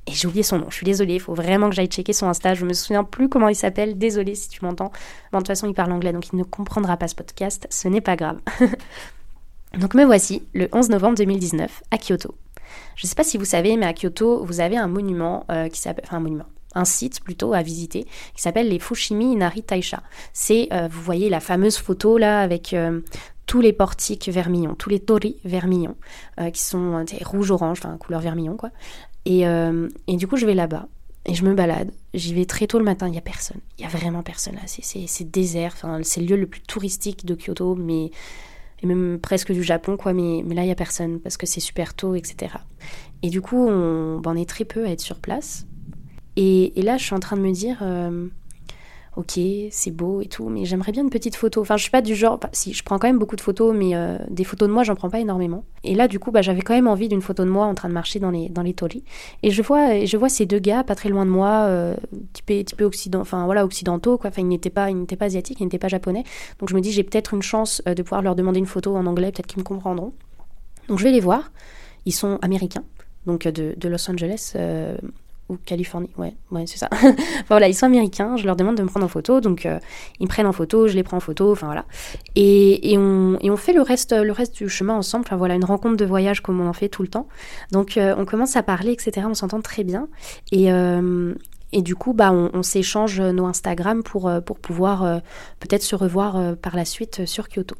Et 0.10 0.12
j'ai 0.12 0.28
oublié 0.28 0.42
son 0.42 0.58
nom, 0.58 0.66
je 0.70 0.76
suis 0.76 0.86
désolée, 0.86 1.16
il 1.16 1.20
faut 1.20 1.36
vraiment 1.36 1.70
que 1.70 1.76
j'aille 1.76 1.88
checker 1.88 2.14
son 2.14 2.28
Insta, 2.28 2.56
je 2.56 2.66
me 2.66 2.74
souviens 2.74 3.04
plus 3.04 3.30
comment 3.30 3.48
il 3.48 3.56
s'appelle, 3.56 3.96
désolée 3.96 4.34
si 4.34 4.50
tu 4.50 4.66
m'entends. 4.66 4.92
Bon, 5.32 5.38
de 5.38 5.44
toute 5.44 5.48
façon, 5.48 5.68
il 5.68 5.76
parle 5.76 5.92
anglais, 5.92 6.12
donc 6.12 6.30
il 6.34 6.36
ne 6.36 6.44
comprendra 6.44 6.98
pas 6.98 7.08
ce 7.08 7.14
podcast, 7.14 7.68
ce 7.70 7.88
n'est 7.88 8.02
pas 8.02 8.16
grave. 8.16 8.40
donc 9.78 9.94
me 9.94 10.04
voici, 10.04 10.42
le 10.56 10.68
11 10.72 10.90
novembre 10.90 11.16
2019, 11.18 11.84
à 11.92 11.98
Kyoto. 12.00 12.34
Je 12.96 13.06
ne 13.06 13.10
sais 13.10 13.16
pas 13.16 13.24
si 13.24 13.38
vous 13.38 13.46
savez, 13.46 13.78
mais 13.78 13.86
à 13.86 13.94
Kyoto, 13.94 14.44
vous 14.44 14.62
avez 14.62 14.78
un 14.78 14.88
monument 14.88 15.46
euh, 15.52 15.70
qui 15.70 15.80
s'appelle... 15.80 16.06
Enfin, 16.08 16.18
un 16.18 16.22
monument 16.22 16.46
un 16.76 16.86
site 16.86 17.22
plutôt 17.22 17.54
à 17.54 17.64
visiter 17.64 18.06
qui 18.36 18.44
s'appelle 18.44 18.70
les 18.70 18.78
Fushimi 18.78 19.34
Inari 19.34 19.64
Taisha. 19.64 20.04
C'est, 20.34 20.68
euh, 20.72 20.88
vous 20.88 21.02
voyez 21.02 21.28
la 21.28 21.40
fameuse 21.40 21.78
photo 21.78 22.20
là 22.20 22.42
avec 22.42 22.74
euh, 22.74 23.02
tous 23.48 23.60
les 23.60 23.74
portiques 23.74 24.30
vermillons, 24.30 24.76
tous 24.76 24.92
les 24.92 25.00
tori 25.00 25.38
vermillons, 25.44 25.96
qui 26.54 26.62
sont 26.62 27.04
rouge-orange, 27.24 27.80
enfin 27.82 27.98
couleur 27.98 28.22
vermillon 28.22 28.56
quoi. 28.56 28.70
Et, 29.26 29.42
et, 29.42 30.18
du 30.18 30.28
coup, 30.28 30.38
je 30.38 30.46
vais 30.46 30.56
là-bas 30.56 30.88
et 31.26 31.34
je 31.34 31.44
me 31.44 31.54
balade. 31.54 31.92
J'y 32.14 32.34
vais 32.34 32.46
très 32.46 32.68
tôt 32.68 32.80
le 32.80 32.86
matin, 32.86 33.08
il 33.08 33.12
n'y 33.12 33.18
a 33.18 33.22
personne. 33.22 33.60
Il 33.78 33.84
y 33.84 33.86
a 33.86 33.90
vraiment 33.90 34.24
personne 34.24 34.56
là. 34.56 34.62
C'est 34.66 35.32
désert, 35.32 35.74
enfin, 35.76 36.00
c'est 36.04 36.22
le 36.22 36.28
lieu 36.28 36.38
le 36.38 36.48
plus 36.48 36.62
touristique 36.62 37.26
de 37.26 37.36
Kyoto, 37.36 37.76
mais 37.76 38.12
et 38.82 38.88
même 38.88 39.20
presque 39.20 39.52
du 39.52 39.64
Japon, 39.64 39.98
quoi, 39.98 40.14
mais, 40.14 40.42
mais 40.46 40.56
là, 40.56 40.64
il 40.64 40.66
n'y 40.66 40.72
a 40.72 40.76
personne 40.76 41.20
parce 41.20 41.38
que 41.38 41.46
c'est 41.46 41.60
super 41.60 41.94
tôt, 41.94 42.16
etc. 42.16 42.54
Et 43.22 43.30
du 43.30 43.42
coup, 43.42 43.68
on, 43.68 44.20
ben, 44.20 44.32
on, 44.32 44.36
est 44.36 44.48
très 44.48 44.66
peu 44.66 44.86
à 44.86 44.90
être 44.90 45.02
sur 45.02 45.20
place. 45.20 45.66
Et, 46.36 46.80
et 46.80 46.82
là, 46.82 46.98
je 46.98 47.04
suis 47.04 47.14
en 47.14 47.20
train 47.20 47.36
de 47.36 47.42
me 47.42 47.52
dire, 47.52 47.80
euh, 47.82 48.28
ok, 49.20 49.38
c'est 49.70 49.92
beau 49.92 50.22
et 50.22 50.28
tout, 50.28 50.48
mais 50.48 50.64
j'aimerais 50.64 50.94
bien 50.94 51.04
une 51.04 51.10
petite 51.10 51.36
photo. 51.36 51.60
Enfin, 51.60 51.76
je 51.76 51.82
suis 51.82 51.92
pas 51.92 52.02
du 52.02 52.16
genre, 52.16 52.40
si, 52.54 52.74
je 52.74 52.84
prends 52.84 52.98
quand 52.98 53.08
même 53.08 53.20
beaucoup 53.20 53.36
de 53.36 53.42
photos, 53.42 53.76
mais 53.76 53.94
euh, 53.94 54.18
des 54.30 54.46
photos 54.46 54.70
de 54.70 54.74
moi, 54.74 54.84
j'en 54.84 54.96
prends 54.96 55.10
pas 55.10 55.20
énormément. 55.20 55.66
Et 55.84 55.94
là, 55.94 56.08
du 56.08 56.20
coup, 56.20 56.32
bah, 56.32 56.42
j'avais 56.42 56.62
quand 56.62 56.74
même 56.74 56.88
envie 56.88 57.10
d'une 57.10 57.22
photo 57.22 57.44
de 57.44 57.50
moi 57.50 57.66
en 57.66 57.76
train 57.76 57.90
de 57.90 57.94
marcher 57.94 58.20
dans 58.20 58.32
les, 58.32 58.48
dans 58.48 58.62
les. 58.62 58.74
Et 59.44 59.52
je 59.52 59.62
vois, 59.62 60.06
je 60.06 60.16
vois 60.16 60.30
ces 60.30 60.46
deux 60.46 60.60
gars 60.60 60.86
pas 60.86 60.96
très 60.96 61.10
loin 61.10 61.26
de 61.26 61.32
moi, 61.32 61.66
euh, 61.68 61.96
typés, 62.32 62.64
typés 62.64 62.86
occident, 62.86 63.20
enfin, 63.20 63.44
voilà, 63.44 63.66
occidentaux, 63.66 64.18
quoi. 64.18 64.30
Enfin, 64.30 64.42
ils 64.42 64.48
n'étaient 64.48 64.70
pas, 64.70 64.90
ils 64.90 64.98
n'étaient 64.98 65.18
pas 65.18 65.26
asiatiques, 65.26 65.60
ils 65.60 65.66
n'étaient 65.66 65.80
pas 65.80 65.90
japonais. 65.90 66.24
Donc, 66.60 66.70
je 66.70 66.76
me 66.76 66.80
dis, 66.80 66.94
j'ai 66.94 67.04
peut-être 67.04 67.34
une 67.34 67.42
chance 67.42 67.82
euh, 67.88 67.94
de 67.94 68.02
pouvoir 68.02 68.22
leur 68.22 68.36
demander 68.36 68.60
une 68.60 68.68
photo 68.68 68.96
en 68.96 69.06
anglais, 69.06 69.34
peut-être 69.34 69.48
qu'ils 69.48 69.60
me 69.60 69.66
comprendront. 69.66 70.14
Donc, 70.88 70.98
je 70.98 71.04
vais 71.04 71.12
les 71.12 71.20
voir. 71.20 71.52
Ils 72.06 72.14
sont 72.14 72.40
américains, 72.42 72.86
donc 73.26 73.46
de, 73.46 73.76
de 73.76 73.90
Los 73.90 74.10
Angeles, 74.10 74.54
euh, 74.56 74.96
ou 75.50 75.58
Californie, 75.58 76.10
ouais, 76.18 76.36
ouais, 76.52 76.66
c'est 76.68 76.78
ça. 76.78 76.88
enfin, 76.94 77.14
voilà, 77.48 77.68
ils 77.68 77.74
sont 77.74 77.88
américains, 77.88 78.38
je 78.38 78.46
leur 78.46 78.56
demande 78.56 78.78
de 78.78 78.84
me 78.84 78.88
prendre 78.88 79.06
en 79.06 79.10
photo, 79.10 79.42
donc 79.42 79.66
euh, 79.66 79.80
ils 80.20 80.28
prennent 80.28 80.46
en 80.46 80.54
photo, 80.54 80.88
je 80.88 80.96
les 80.96 81.04
prends 81.04 81.18
en 81.18 81.22
photo, 81.22 81.52
enfin 81.52 81.66
voilà. 81.66 81.86
Et, 82.36 82.94
et, 82.94 82.98
on, 82.98 83.58
fait 83.58 83.74
le 83.74 83.82
reste, 83.82 84.14
le 84.14 84.32
reste 84.32 84.56
du 84.56 84.70
chemin 84.70 84.94
ensemble, 84.94 85.26
enfin 85.26 85.36
voilà, 85.36 85.56
une 85.56 85.66
rencontre 85.66 85.98
de 85.98 86.06
voyage 86.06 86.42
comme 86.42 86.62
on 86.62 86.68
en 86.68 86.74
fait 86.74 86.88
tout 86.88 87.02
le 87.02 87.08
temps. 87.08 87.28
Donc 87.72 87.98
euh, 87.98 88.16
on 88.18 88.26
commence 88.26 88.56
à 88.56 88.64
parler, 88.64 88.92
etc., 88.92 89.28
on 89.30 89.34
s'entend 89.34 89.62
très 89.62 89.84
bien. 89.84 90.08
Et, 90.52 90.72
euh, 90.72 91.34
et 91.72 91.82
du 91.82 91.96
coup, 91.96 92.14
bah, 92.14 92.32
on, 92.32 92.52
on 92.54 92.64
s'échange 92.64 93.20
nos 93.20 93.46
Instagram 93.46 94.04
pour, 94.04 94.32
pour 94.46 94.60
pouvoir 94.60 95.22
peut-être 95.60 95.84
se 95.84 95.96
revoir 95.96 96.56
par 96.58 96.76
la 96.76 96.86
suite 96.86 97.26
sur 97.26 97.48
Kyoto. 97.48 97.76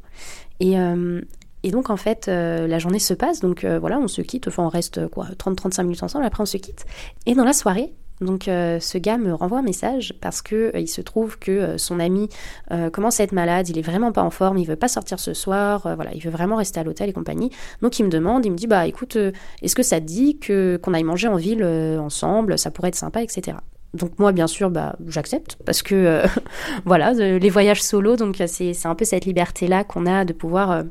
Et, 0.60 0.76
et 1.62 1.70
donc 1.70 1.90
en 1.90 1.96
fait, 1.96 2.28
euh, 2.28 2.66
la 2.66 2.78
journée 2.78 2.98
se 2.98 3.14
passe, 3.14 3.40
donc 3.40 3.64
euh, 3.64 3.78
voilà, 3.78 3.98
on 3.98 4.08
se 4.08 4.22
quitte, 4.22 4.48
enfin 4.48 4.64
on 4.64 4.68
reste 4.68 5.06
quoi, 5.08 5.26
30-35 5.38 5.82
minutes 5.82 6.02
ensemble, 6.02 6.24
après 6.24 6.42
on 6.42 6.46
se 6.46 6.56
quitte. 6.56 6.86
Et 7.26 7.34
dans 7.34 7.44
la 7.44 7.52
soirée, 7.52 7.92
donc 8.22 8.48
euh, 8.48 8.80
ce 8.80 8.98
gars 8.98 9.18
me 9.18 9.32
renvoie 9.34 9.58
un 9.58 9.62
message 9.62 10.14
parce 10.20 10.42
que 10.42 10.72
il 10.74 10.88
se 10.88 11.00
trouve 11.00 11.38
que 11.38 11.76
son 11.76 12.00
ami 12.00 12.28
commence 12.92 13.20
à 13.20 13.24
être 13.24 13.32
malade, 13.32 13.68
il 13.68 13.78
est 13.78 13.82
vraiment 13.82 14.12
pas 14.12 14.22
en 14.22 14.30
forme, 14.30 14.58
il 14.58 14.66
veut 14.66 14.76
pas 14.76 14.88
sortir 14.88 15.20
ce 15.20 15.34
soir, 15.34 15.82
voilà, 15.96 16.12
il 16.14 16.22
veut 16.22 16.30
vraiment 16.30 16.56
rester 16.56 16.80
à 16.80 16.84
l'hôtel 16.84 17.10
et 17.10 17.12
compagnie. 17.12 17.50
Donc 17.82 17.98
il 17.98 18.04
me 18.04 18.10
demande, 18.10 18.44
il 18.46 18.52
me 18.52 18.56
dit 18.56 18.66
bah 18.66 18.86
écoute, 18.86 19.16
est-ce 19.62 19.74
que 19.74 19.82
ça 19.82 20.00
te 20.00 20.06
dit 20.06 20.38
que 20.38 20.78
qu'on 20.82 20.94
aille 20.94 21.04
manger 21.04 21.28
en 21.28 21.36
ville 21.36 21.64
ensemble, 21.64 22.58
ça 22.58 22.70
pourrait 22.70 22.88
être 22.88 22.94
sympa, 22.94 23.22
etc. 23.22 23.58
Donc 23.92 24.18
moi, 24.20 24.30
bien 24.32 24.46
sûr, 24.46 24.70
bah, 24.70 24.94
j'accepte 25.08 25.56
parce 25.66 25.82
que 25.82 26.22
voilà, 26.84 27.12
les 27.12 27.50
voyages 27.50 27.82
solo, 27.82 28.16
donc 28.16 28.40
c'est 28.46 28.86
un 28.86 28.94
peu 28.94 29.04
cette 29.04 29.24
liberté-là 29.24 29.82
qu'on 29.84 30.06
a 30.06 30.24
de 30.24 30.32
pouvoir 30.32 30.84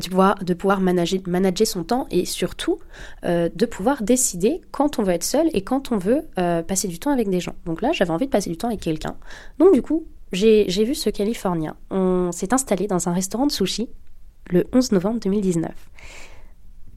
de 0.00 0.54
pouvoir, 0.54 0.80
manager 0.80 1.66
son 1.66 1.84
temps 1.84 2.06
et 2.10 2.24
surtout 2.24 2.78
euh, 3.24 3.48
de 3.54 3.66
pouvoir 3.66 4.02
décider 4.02 4.60
quand 4.70 4.98
on 4.98 5.02
veut 5.02 5.12
être 5.12 5.24
seul 5.24 5.48
et 5.52 5.62
quand 5.62 5.92
on 5.92 5.98
veut 5.98 6.22
euh, 6.38 6.62
passer 6.62 6.88
du 6.88 6.98
temps 6.98 7.10
avec 7.10 7.28
des 7.28 7.40
gens. 7.40 7.54
Donc 7.66 7.82
là, 7.82 7.92
j'avais 7.92 8.10
envie 8.10 8.26
de 8.26 8.30
passer 8.30 8.50
du 8.50 8.56
temps 8.56 8.68
avec 8.68 8.80
quelqu'un. 8.80 9.16
Donc 9.58 9.72
du 9.74 9.82
coup, 9.82 10.06
j'ai 10.32 10.66
vu 10.84 10.94
ce 10.94 11.10
Californien. 11.10 11.76
On 11.90 12.32
s'est 12.32 12.52
installé 12.52 12.86
dans 12.86 13.08
un 13.08 13.12
restaurant 13.12 13.46
de 13.46 13.52
sushi 13.52 13.88
le 14.50 14.66
11 14.72 14.92
novembre 14.92 15.20
2019. 15.20 15.70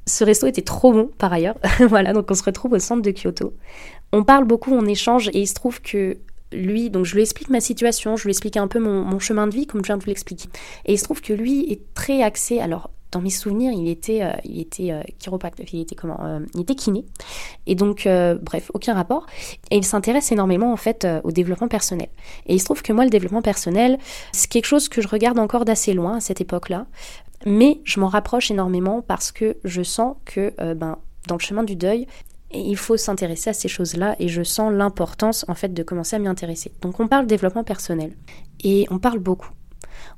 Ce 0.07 0.23
resto 0.23 0.47
était 0.47 0.61
trop 0.61 0.91
bon 0.91 1.09
par 1.17 1.31
ailleurs. 1.31 1.57
voilà, 1.87 2.13
donc 2.13 2.27
on 2.29 2.33
se 2.33 2.43
retrouve 2.43 2.73
au 2.73 2.79
centre 2.79 3.01
de 3.01 3.11
Kyoto. 3.11 3.53
On 4.11 4.23
parle 4.23 4.45
beaucoup, 4.45 4.71
on 4.73 4.85
échange 4.85 5.29
et 5.29 5.39
il 5.39 5.47
se 5.47 5.53
trouve 5.53 5.81
que 5.81 6.17
lui, 6.51 6.89
donc 6.89 7.05
je 7.05 7.15
lui 7.15 7.21
explique 7.21 7.49
ma 7.49 7.61
situation, 7.61 8.17
je 8.17 8.23
lui 8.23 8.31
explique 8.31 8.57
un 8.57 8.67
peu 8.67 8.79
mon, 8.79 9.19
chemin 9.19 9.47
de 9.47 9.53
vie, 9.53 9.67
comme 9.67 9.81
je 9.81 9.87
viens 9.87 9.97
de 9.97 10.03
vous 10.03 10.09
l'expliquer. 10.09 10.49
Et 10.85 10.93
il 10.93 10.97
se 10.97 11.03
trouve 11.03 11.21
que 11.21 11.33
lui 11.33 11.71
est 11.71 11.93
très 11.93 12.23
axé, 12.23 12.59
alors 12.59 12.89
dans 13.11 13.21
mes 13.21 13.29
souvenirs, 13.29 13.73
il 13.73 13.89
était, 13.89 14.23
euh, 14.23 14.31
il 14.45 14.59
était 14.61 14.91
euh, 14.91 15.01
il 15.73 15.81
était 15.81 15.95
comment, 15.95 16.17
euh, 16.23 16.39
il 16.53 16.61
était 16.61 16.75
kiné. 16.75 17.05
Et 17.67 17.75
donc, 17.75 18.07
bref, 18.41 18.71
aucun 18.73 18.93
rapport. 18.93 19.25
Et 19.69 19.77
il 19.77 19.83
s'intéresse 19.83 20.31
énormément 20.31 20.71
en 20.71 20.77
fait 20.77 21.05
au 21.23 21.31
développement 21.31 21.67
personnel. 21.67 22.07
Et 22.45 22.53
il 22.53 22.59
se 22.59 22.65
trouve 22.65 22.81
que 22.81 22.93
moi, 22.93 23.03
le 23.03 23.09
développement 23.09 23.41
personnel, 23.41 23.97
c'est 24.31 24.49
quelque 24.49 24.65
chose 24.65 24.87
que 24.87 25.01
je 25.01 25.07
regarde 25.07 25.39
encore 25.39 25.65
d'assez 25.65 25.93
loin 25.93 26.17
à 26.17 26.19
cette 26.21 26.41
époque-là. 26.41 26.87
Mais 27.45 27.81
je 27.83 27.99
m'en 27.99 28.07
rapproche 28.07 28.51
énormément 28.51 29.01
parce 29.01 29.31
que 29.31 29.57
je 29.63 29.81
sens 29.81 30.15
que, 30.25 30.53
ben, 30.73 30.97
dans 31.27 31.35
le 31.35 31.41
chemin 31.41 31.63
du 31.63 31.75
deuil, 31.75 32.07
il 32.53 32.77
faut 32.77 32.97
s'intéresser 32.97 33.49
à 33.49 33.53
ces 33.53 33.67
choses-là 33.67 34.15
et 34.19 34.27
je 34.27 34.43
sens 34.43 34.71
l'importance 34.73 35.45
en 35.47 35.55
fait 35.55 35.73
de 35.73 35.83
commencer 35.83 36.15
à 36.15 36.19
m'y 36.19 36.27
intéresser. 36.27 36.71
Donc 36.81 36.99
on 36.99 37.07
parle 37.07 37.27
développement 37.27 37.63
personnel 37.63 38.15
et 38.63 38.87
on 38.89 38.99
parle 38.99 39.19
beaucoup. 39.19 39.49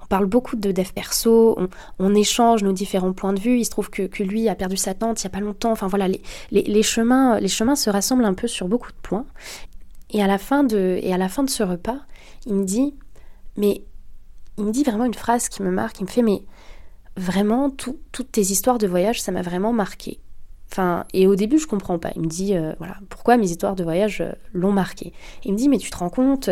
On 0.02 0.06
parle 0.06 0.26
beaucoup 0.26 0.56
de 0.56 0.72
dev 0.72 0.92
perso, 0.94 1.58
on, 2.00 2.16
échange 2.16 2.64
nos 2.64 2.74
différents 2.74 3.14
points 3.14 3.34
de 3.34 3.40
vue. 3.40 3.60
Il 3.60 3.66
se 3.66 3.70
trouve 3.70 3.90
que, 3.90 4.04
que, 4.04 4.24
lui 4.24 4.50
a 4.50 4.56
perdu 4.56 4.78
sa 4.78 4.94
tante 4.94 5.22
il 5.24 5.26
n'y 5.26 5.32
a 5.32 5.32
pas 5.32 5.40
longtemps. 5.40 5.72
Enfin 5.72 5.88
voilà, 5.88 6.08
les, 6.08 6.22
les, 6.52 6.64
les, 6.64 6.84
chemins, 6.84 7.40
les 7.40 7.48
chemins 7.48 7.76
se 7.76 7.90
rassemblent 7.90 8.26
un 8.26 8.34
peu 8.34 8.48
sur 8.48 8.68
beaucoup 8.68 8.92
de 8.92 8.98
points. 9.02 9.26
Et 10.12 10.22
à 10.22 10.28
la 10.28 10.38
fin 10.38 10.64
de, 10.64 11.00
et 11.02 11.14
à 11.14 11.18
la 11.18 11.30
fin 11.30 11.44
de 11.44 11.50
ce 11.50 11.64
repas, 11.64 11.98
il 12.46 12.54
me 12.54 12.66
dit, 12.66 12.94
mais 13.58 13.84
il 14.58 14.66
me 14.66 14.72
dit 14.72 14.84
vraiment 14.84 15.06
une 15.06 15.14
phrase 15.14 15.50
qui 15.50 15.64
me 15.64 15.72
marque. 15.72 16.00
Il 16.00 16.04
me 16.04 16.10
fait, 16.10 16.22
mais 16.22 16.44
vraiment, 17.18 17.70
toutes 17.70 18.32
tes 18.32 18.42
histoires 18.42 18.78
de 18.78 18.88
voyage, 18.88 19.22
ça 19.22 19.32
m'a 19.32 19.42
vraiment 19.42 19.74
marqué. 19.74 20.20
Et 21.14 21.28
au 21.28 21.36
début, 21.36 21.60
je 21.60 21.68
comprends 21.68 22.00
pas. 22.00 22.12
Il 22.16 22.22
me 22.22 22.28
dit, 22.28 22.56
euh, 22.56 22.74
voilà, 22.78 22.98
pourquoi 23.10 23.38
mes 23.38 23.50
histoires 23.50 23.76
de 23.76 23.84
voyage 23.84 24.22
euh, 24.22 24.32
l'ont 24.54 24.72
marqué? 24.72 25.14
Il 25.44 25.54
me 25.54 25.58
dit, 25.58 25.70
mais 25.70 25.78
tu 25.78 25.90
te 25.90 25.98
rends 25.98 26.10
compte, 26.10 26.50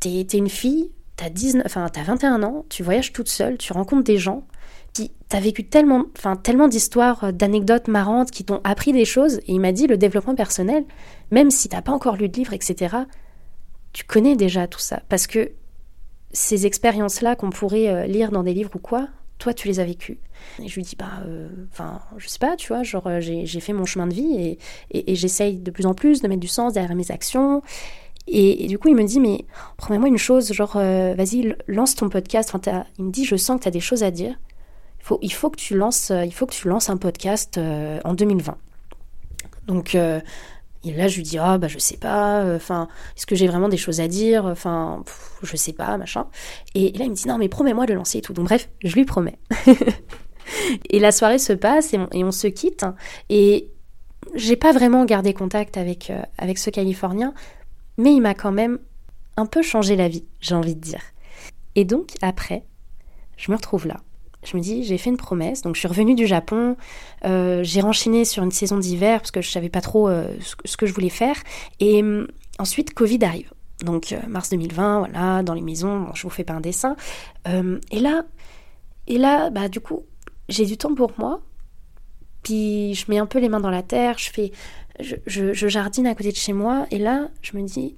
t'es 0.00 0.20
es 0.20 0.36
une 0.36 0.48
fille, 0.48 0.90
t'as 1.16 1.30
19, 1.30 1.64
enfin, 1.64 1.86
as 1.94 2.02
21 2.02 2.42
ans, 2.42 2.64
tu 2.68 2.82
voyages 2.82 3.12
toute 3.12 3.28
seule, 3.28 3.58
tu 3.58 3.72
rencontres 3.72 4.04
des 4.04 4.18
gens, 4.18 4.44
qui 4.92 5.12
t'as 5.28 5.40
vécu 5.40 5.64
tellement, 5.64 6.06
enfin, 6.18 6.36
tellement 6.36 6.68
d'histoires, 6.68 7.24
euh, 7.24 7.32
d'anecdotes 7.32 7.88
marrantes 7.88 8.30
qui 8.30 8.44
t'ont 8.44 8.60
appris 8.64 8.92
des 8.92 9.04
choses. 9.04 9.38
Et 9.46 9.52
il 9.52 9.60
m'a 9.60 9.72
dit, 9.72 9.86
le 9.86 9.96
développement 9.96 10.34
personnel, 10.34 10.84
même 11.30 11.50
si 11.50 11.68
t'as 11.68 11.82
pas 11.82 11.92
encore 11.92 12.16
lu 12.16 12.28
de 12.28 12.36
livre, 12.36 12.52
etc., 12.52 12.96
tu 13.92 14.04
connais 14.04 14.36
déjà 14.36 14.66
tout 14.68 14.78
ça. 14.78 15.00
Parce 15.08 15.26
que 15.26 15.50
ces 16.32 16.66
expériences-là 16.66 17.34
qu'on 17.34 17.50
pourrait 17.50 18.06
lire 18.06 18.30
dans 18.30 18.44
des 18.44 18.54
livres 18.54 18.70
ou 18.76 18.78
quoi, 18.78 19.08
toi, 19.40 19.54
tu 19.54 19.66
les 19.66 19.80
as 19.80 19.84
vécues. 19.84 20.18
Et 20.62 20.68
je 20.68 20.74
lui 20.76 20.82
dis, 20.82 20.94
bah, 20.96 21.22
euh, 21.26 21.48
enfin, 21.72 22.00
je 22.18 22.28
sais 22.28 22.38
pas, 22.38 22.56
tu 22.56 22.68
vois, 22.68 22.82
genre, 22.82 23.06
euh, 23.06 23.20
j'ai 23.20 23.60
fait 23.60 23.72
mon 23.72 23.86
chemin 23.86 24.06
de 24.06 24.14
vie 24.14 24.58
et, 24.90 25.10
et, 25.10 25.14
j'essaye 25.16 25.58
de 25.58 25.70
plus 25.70 25.86
en 25.86 25.94
plus 25.94 26.20
de 26.20 26.28
mettre 26.28 26.40
du 26.40 26.48
sens 26.48 26.74
derrière 26.74 26.94
mes 26.94 27.10
actions. 27.10 27.62
Et, 28.28 28.68
du 28.68 28.78
coup, 28.78 28.88
il 28.88 28.94
me 28.94 29.02
dit, 29.02 29.18
mais 29.18 29.46
promets-moi 29.78 30.08
une 30.08 30.18
chose, 30.18 30.52
genre, 30.52 30.74
euh, 30.76 31.14
vas-y, 31.14 31.56
lance 31.66 31.94
ton 31.96 32.08
podcast. 32.10 32.54
Enfin, 32.54 32.84
il 32.98 33.06
me 33.06 33.10
dit, 33.10 33.24
je 33.24 33.34
sens 33.36 33.56
que 33.56 33.62
tu 33.62 33.68
as 33.68 33.72
des 33.72 33.80
choses 33.80 34.02
à 34.02 34.10
dire. 34.10 34.38
Il 35.00 35.04
faut, 35.04 35.18
il 35.22 35.32
faut, 35.32 35.48
que, 35.48 35.56
tu 35.56 35.74
lances, 35.74 36.12
il 36.24 36.32
faut 36.32 36.44
que 36.44 36.54
tu 36.54 36.68
lances 36.68 36.90
un 36.90 36.98
podcast 36.98 37.58
en 38.04 38.12
2020. 38.12 38.58
Donc, 39.66 39.96
et 40.82 40.92
là, 40.92 41.08
je 41.08 41.16
lui 41.16 41.22
dis, 41.22 41.38
ah, 41.38 41.58
bah, 41.58 41.68
je 41.68 41.78
sais 41.78 41.98
pas, 41.98 42.42
euh, 42.42 42.56
enfin, 42.56 42.88
est-ce 43.16 43.26
que 43.26 43.34
j'ai 43.34 43.46
vraiment 43.46 43.68
des 43.68 43.76
choses 43.76 44.00
à 44.00 44.08
dire, 44.08 44.46
enfin, 44.46 45.02
je 45.42 45.56
sais 45.56 45.74
pas, 45.74 45.98
machin. 45.98 46.26
Et, 46.74 46.92
là, 46.92 47.04
il 47.04 47.10
me 47.10 47.14
dit, 47.14 47.28
non, 47.28 47.36
mais 47.36 47.48
promets-moi 47.48 47.84
de 47.86 47.92
lancer 47.92 48.18
et 48.18 48.22
tout. 48.22 48.32
Donc, 48.32 48.46
bref, 48.46 48.70
je 48.82 48.94
lui 48.94 49.04
promets. 49.04 49.38
et 50.90 50.98
la 50.98 51.12
soirée 51.12 51.38
se 51.38 51.52
passe 51.52 51.92
et 51.92 52.24
on, 52.24 52.30
se 52.30 52.46
quitte. 52.46 52.86
Et 53.28 53.70
j'ai 54.34 54.56
pas 54.56 54.72
vraiment 54.72 55.04
gardé 55.04 55.34
contact 55.34 55.76
avec, 55.76 56.08
euh, 56.08 56.22
avec 56.38 56.56
ce 56.56 56.70
Californien, 56.70 57.34
mais 57.98 58.14
il 58.14 58.22
m'a 58.22 58.34
quand 58.34 58.52
même 58.52 58.78
un 59.36 59.46
peu 59.46 59.60
changé 59.60 59.96
la 59.96 60.08
vie, 60.08 60.24
j'ai 60.40 60.54
envie 60.54 60.74
de 60.74 60.80
dire. 60.80 61.02
Et 61.74 61.84
donc, 61.84 62.14
après, 62.22 62.64
je 63.36 63.50
me 63.50 63.56
retrouve 63.56 63.86
là 63.86 63.98
je 64.42 64.56
me 64.56 64.62
dis, 64.62 64.84
j'ai 64.84 64.98
fait 64.98 65.10
une 65.10 65.16
promesse. 65.16 65.62
Donc, 65.62 65.74
je 65.74 65.80
suis 65.80 65.88
revenue 65.88 66.14
du 66.14 66.26
Japon. 66.26 66.76
Euh, 67.24 67.62
j'ai 67.62 67.80
renchaîné 67.80 68.24
sur 68.24 68.42
une 68.42 68.50
saison 68.50 68.78
d'hiver 68.78 69.20
parce 69.20 69.30
que 69.30 69.42
je 69.42 69.50
savais 69.50 69.68
pas 69.68 69.80
trop 69.80 70.08
euh, 70.08 70.32
ce, 70.64 70.76
que 70.76 70.86
je 70.86 70.94
voulais 70.94 71.10
faire. 71.10 71.36
Et 71.78 72.02
hum, 72.02 72.26
ensuite, 72.58 72.94
Covid 72.94 73.22
arrive. 73.22 73.52
Donc, 73.84 74.12
euh, 74.12 74.20
mars 74.28 74.50
2020, 74.50 74.98
voilà, 75.00 75.42
dans 75.42 75.54
les 75.54 75.60
maisons. 75.60 76.06
je 76.14 76.22
vous 76.22 76.30
fais 76.30 76.44
pas 76.44 76.54
un 76.54 76.60
dessin. 76.60 76.96
et 77.46 78.00
là, 78.00 78.24
et 79.06 79.18
là, 79.18 79.50
bah, 79.50 79.68
du 79.68 79.80
coup, 79.80 80.04
j'ai 80.48 80.64
du 80.64 80.76
temps 80.76 80.94
pour 80.94 81.12
moi. 81.18 81.40
Puis, 82.42 82.94
je 82.94 83.10
mets 83.10 83.18
un 83.18 83.26
peu 83.26 83.38
les 83.38 83.50
mains 83.50 83.60
dans 83.60 83.70
la 83.70 83.82
terre. 83.82 84.16
Je 84.18 84.30
fais, 84.30 84.52
je, 84.98 85.68
jardine 85.68 86.06
à 86.06 86.14
côté 86.14 86.30
de 86.30 86.36
chez 86.36 86.52
moi 86.52 86.86
et 86.90 86.98
là, 86.98 87.28
je 87.42 87.56
me 87.56 87.62
dis, 87.62 87.96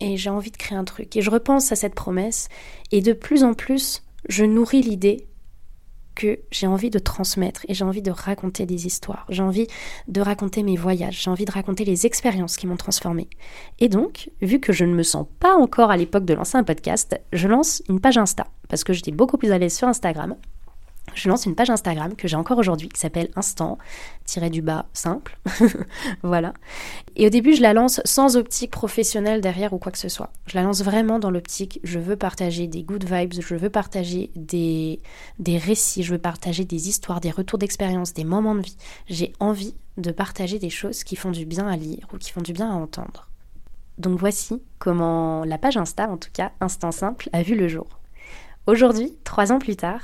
et 0.00 0.16
j'ai 0.16 0.30
envie 0.30 0.50
de 0.50 0.56
créer 0.56 0.76
un 0.76 0.84
truc. 0.84 1.16
Et 1.16 1.22
je 1.22 1.30
repense 1.30 1.70
à 1.72 1.76
cette 1.76 1.94
promesse 1.94 2.48
et 2.90 3.00
de 3.00 3.12
plus 3.12 3.44
en 3.44 3.54
plus, 3.54 4.02
je 4.28 4.44
nourris 4.44 4.82
l'idée 4.82 5.26
que 6.18 6.40
j'ai 6.50 6.66
envie 6.66 6.90
de 6.90 6.98
transmettre 6.98 7.64
et 7.68 7.74
j'ai 7.74 7.84
envie 7.84 8.02
de 8.02 8.10
raconter 8.10 8.66
des 8.66 8.86
histoires. 8.86 9.24
J'ai 9.28 9.42
envie 9.42 9.68
de 10.08 10.20
raconter 10.20 10.64
mes 10.64 10.76
voyages, 10.76 11.22
j'ai 11.22 11.30
envie 11.30 11.44
de 11.44 11.52
raconter 11.52 11.84
les 11.84 12.06
expériences 12.06 12.56
qui 12.56 12.66
m'ont 12.66 12.76
transformée. 12.76 13.28
Et 13.78 13.88
donc, 13.88 14.30
vu 14.42 14.58
que 14.58 14.72
je 14.72 14.84
ne 14.84 14.94
me 14.94 15.04
sens 15.04 15.26
pas 15.38 15.54
encore 15.54 15.92
à 15.92 15.96
l'époque 15.96 16.24
de 16.24 16.34
lancer 16.34 16.58
un 16.58 16.64
podcast, 16.64 17.18
je 17.32 17.46
lance 17.46 17.82
une 17.88 18.00
page 18.00 18.18
Insta 18.18 18.48
parce 18.68 18.82
que 18.82 18.92
j'étais 18.92 19.12
beaucoup 19.12 19.38
plus 19.38 19.52
à 19.52 19.58
l'aise 19.58 19.76
sur 19.76 19.86
Instagram 19.86 20.34
je 21.14 21.28
lance 21.28 21.46
une 21.46 21.54
page 21.54 21.70
Instagram 21.70 22.14
que 22.16 22.28
j'ai 22.28 22.36
encore 22.36 22.58
aujourd'hui 22.58 22.88
qui 22.88 23.00
s'appelle 23.00 23.30
Instant 23.36 23.78
du 24.50 24.62
bas 24.62 24.86
simple. 24.92 25.38
voilà. 26.22 26.52
Et 27.16 27.26
au 27.26 27.30
début, 27.30 27.54
je 27.54 27.62
la 27.62 27.72
lance 27.72 28.00
sans 28.04 28.36
optique 28.36 28.70
professionnelle 28.70 29.40
derrière 29.40 29.72
ou 29.72 29.78
quoi 29.78 29.90
que 29.90 29.98
ce 29.98 30.08
soit. 30.08 30.30
Je 30.46 30.54
la 30.54 30.62
lance 30.62 30.82
vraiment 30.82 31.18
dans 31.18 31.30
l'optique 31.30 31.80
je 31.82 31.98
veux 31.98 32.16
partager 32.16 32.66
des 32.66 32.82
good 32.82 33.04
vibes, 33.04 33.32
je 33.40 33.54
veux 33.54 33.70
partager 33.70 34.30
des, 34.36 35.00
des 35.38 35.58
récits, 35.58 36.02
je 36.02 36.12
veux 36.12 36.18
partager 36.18 36.64
des 36.64 36.88
histoires, 36.88 37.20
des 37.20 37.30
retours 37.30 37.58
d'expérience, 37.58 38.12
des 38.12 38.24
moments 38.24 38.54
de 38.54 38.60
vie. 38.60 38.76
J'ai 39.08 39.32
envie 39.40 39.74
de 39.96 40.12
partager 40.12 40.58
des 40.58 40.70
choses 40.70 41.02
qui 41.04 41.16
font 41.16 41.30
du 41.30 41.46
bien 41.46 41.66
à 41.66 41.76
lire 41.76 42.06
ou 42.12 42.18
qui 42.18 42.30
font 42.30 42.42
du 42.42 42.52
bien 42.52 42.70
à 42.70 42.74
entendre. 42.74 43.28
Donc 43.96 44.18
voici 44.18 44.62
comment 44.78 45.44
la 45.44 45.58
page 45.58 45.76
Insta, 45.76 46.08
en 46.08 46.18
tout 46.18 46.30
cas 46.32 46.52
Instant 46.60 46.92
Simple, 46.92 47.28
a 47.32 47.42
vu 47.42 47.56
le 47.56 47.66
jour. 47.66 47.86
Aujourd'hui, 48.66 49.16
trois 49.24 49.50
ans 49.50 49.58
plus 49.58 49.76
tard, 49.76 50.02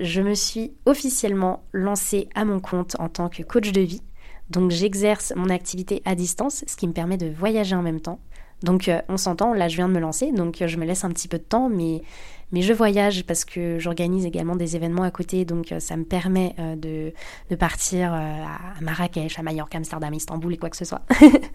je 0.00 0.20
me 0.20 0.34
suis 0.34 0.72
officiellement 0.86 1.64
lancée 1.72 2.28
à 2.34 2.44
mon 2.44 2.60
compte 2.60 2.96
en 2.98 3.08
tant 3.08 3.28
que 3.28 3.42
coach 3.42 3.72
de 3.72 3.80
vie. 3.80 4.02
Donc 4.50 4.70
j'exerce 4.70 5.32
mon 5.36 5.48
activité 5.48 6.02
à 6.04 6.14
distance, 6.14 6.64
ce 6.66 6.76
qui 6.76 6.86
me 6.86 6.92
permet 6.92 7.16
de 7.16 7.28
voyager 7.28 7.74
en 7.74 7.82
même 7.82 8.00
temps. 8.00 8.20
Donc 8.62 8.88
euh, 8.88 9.00
on 9.08 9.16
s'entend, 9.16 9.52
là 9.52 9.68
je 9.68 9.76
viens 9.76 9.88
de 9.88 9.92
me 9.92 10.00
lancer, 10.00 10.32
donc 10.32 10.62
euh, 10.62 10.66
je 10.66 10.78
me 10.78 10.84
laisse 10.84 11.04
un 11.04 11.10
petit 11.10 11.28
peu 11.28 11.38
de 11.38 11.42
temps, 11.42 11.68
mais, 11.68 12.02
mais 12.50 12.62
je 12.62 12.72
voyage 12.72 13.24
parce 13.24 13.44
que 13.44 13.78
j'organise 13.78 14.24
également 14.24 14.56
des 14.56 14.76
événements 14.76 15.02
à 15.02 15.10
côté, 15.10 15.44
donc 15.44 15.72
euh, 15.72 15.80
ça 15.80 15.96
me 15.96 16.04
permet 16.04 16.54
de, 16.76 17.12
de, 17.50 17.56
partir 17.56 18.14
à 18.14 18.58
Marrakech, 18.80 19.38
à 19.38 19.42
Mallorca, 19.42 19.76
Amsterdam, 19.76 20.14
Istanbul 20.14 20.54
et 20.54 20.56
quoi 20.56 20.70
que 20.70 20.76
ce 20.76 20.84
soit. 20.84 21.02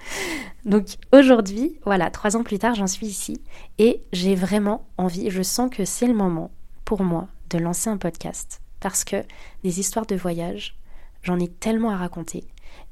donc 0.65 0.85
aujourd'hui, 1.11 1.79
voilà, 1.83 2.11
trois 2.11 2.35
ans 2.35 2.43
plus 2.43 2.59
tard, 2.59 2.75
j'en 2.75 2.87
suis 2.87 3.07
ici 3.07 3.41
et 3.79 4.01
j'ai 4.13 4.35
vraiment 4.35 4.85
envie, 4.97 5.29
je 5.31 5.41
sens 5.41 5.69
que 5.71 5.85
c'est 5.85 6.07
le 6.07 6.13
moment 6.13 6.51
pour 6.85 7.01
moi 7.01 7.27
de 7.49 7.57
lancer 7.57 7.89
un 7.89 7.97
podcast 7.97 8.61
parce 8.79 9.03
que 9.03 9.23
des 9.63 9.79
histoires 9.79 10.05
de 10.05 10.15
voyage, 10.15 10.77
j'en 11.23 11.39
ai 11.39 11.47
tellement 11.47 11.91
à 11.91 11.97
raconter 11.97 12.45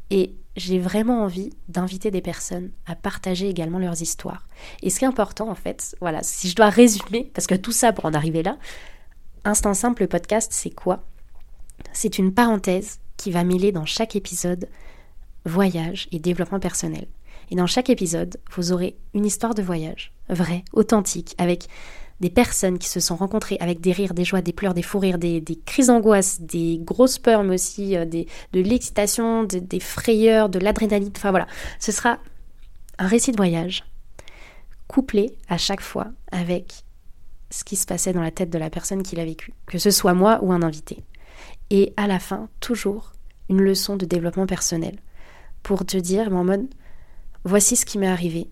et 0.09 0.35
j'ai 0.55 0.79
vraiment 0.79 1.23
envie 1.23 1.51
d'inviter 1.67 2.11
des 2.11 2.21
personnes 2.21 2.71
à 2.85 2.95
partager 2.95 3.49
également 3.49 3.79
leurs 3.79 4.01
histoires. 4.01 4.47
Et 4.81 4.89
ce 4.89 4.99
qui 4.99 5.05
est 5.05 5.07
important 5.07 5.49
en 5.49 5.55
fait, 5.55 5.95
voilà, 6.01 6.23
si 6.23 6.49
je 6.49 6.55
dois 6.55 6.69
résumer, 6.69 7.29
parce 7.33 7.47
que 7.47 7.55
tout 7.55 7.71
ça 7.71 7.93
pour 7.93 8.05
en 8.05 8.13
arriver 8.13 8.43
là, 8.43 8.57
Instant 9.43 9.73
Simple, 9.73 10.03
le 10.03 10.07
podcast, 10.07 10.51
c'est 10.51 10.71
quoi? 10.71 11.03
C'est 11.93 12.17
une 12.17 12.33
parenthèse 12.33 12.99
qui 13.17 13.31
va 13.31 13.43
mêler 13.43 13.71
dans 13.71 13.85
chaque 13.85 14.15
épisode 14.15 14.67
voyage 15.45 16.07
et 16.11 16.19
développement 16.19 16.59
personnel. 16.59 17.07
Et 17.49 17.55
dans 17.55 17.67
chaque 17.67 17.89
épisode, 17.89 18.37
vous 18.51 18.73
aurez 18.73 18.97
une 19.13 19.25
histoire 19.25 19.55
de 19.55 19.61
voyage, 19.61 20.11
vraie, 20.29 20.65
authentique, 20.73 21.33
avec 21.37 21.67
des 22.19 22.29
personnes 22.29 22.79
qui 22.79 22.89
se 22.89 22.99
sont 22.99 23.15
rencontrées 23.15 23.57
avec 23.59 23.79
des 23.79 23.91
rires, 23.91 24.13
des 24.13 24.25
joies, 24.25 24.41
des 24.41 24.53
pleurs, 24.53 24.73
des 24.73 24.81
fous 24.81 24.99
rires, 24.99 25.19
des, 25.19 25.43
crises 25.65 25.87
d'angoisse, 25.87 26.41
des 26.41 26.79
grosses 26.81 27.19
peurs, 27.19 27.43
mais 27.43 27.55
aussi 27.55 27.95
euh, 27.95 28.05
de 28.05 28.25
l'excitation, 28.53 29.43
des 29.43 29.79
frayeurs, 29.79 30.49
de 30.49 30.59
l'adrénaline. 30.59 31.11
Enfin 31.15 31.31
voilà, 31.31 31.47
ce 31.79 31.91
sera 31.91 32.17
un 32.97 33.07
récit 33.07 33.31
de 33.31 33.37
voyage 33.37 33.83
couplé 34.87 35.37
à 35.49 35.57
chaque 35.57 35.81
fois 35.81 36.07
avec 36.31 36.83
ce 37.49 37.63
qui 37.63 37.75
se 37.75 37.85
passait 37.85 38.13
dans 38.13 38.21
la 38.21 38.31
tête 38.31 38.49
de 38.49 38.57
la 38.57 38.69
personne 38.69 39.03
qui 39.03 39.15
l'a 39.15 39.25
vécu, 39.25 39.53
que 39.67 39.77
ce 39.77 39.91
soit 39.91 40.13
moi 40.13 40.39
ou 40.41 40.51
un 40.51 40.63
invité. 40.63 41.03
Et 41.69 41.93
à 41.97 42.07
la 42.07 42.19
fin, 42.19 42.49
toujours 42.59 43.13
une 43.49 43.61
leçon 43.61 43.95
de 43.95 44.05
développement 44.05 44.47
personnel 44.47 44.97
pour 45.63 45.85
te 45.85 45.97
dire, 45.97 46.33
en 46.33 46.43
mode, 46.43 46.67
voici 47.43 47.75
ce 47.75 47.85
qui 47.85 47.97
m'est 47.97 48.07
arrivé, 48.07 48.47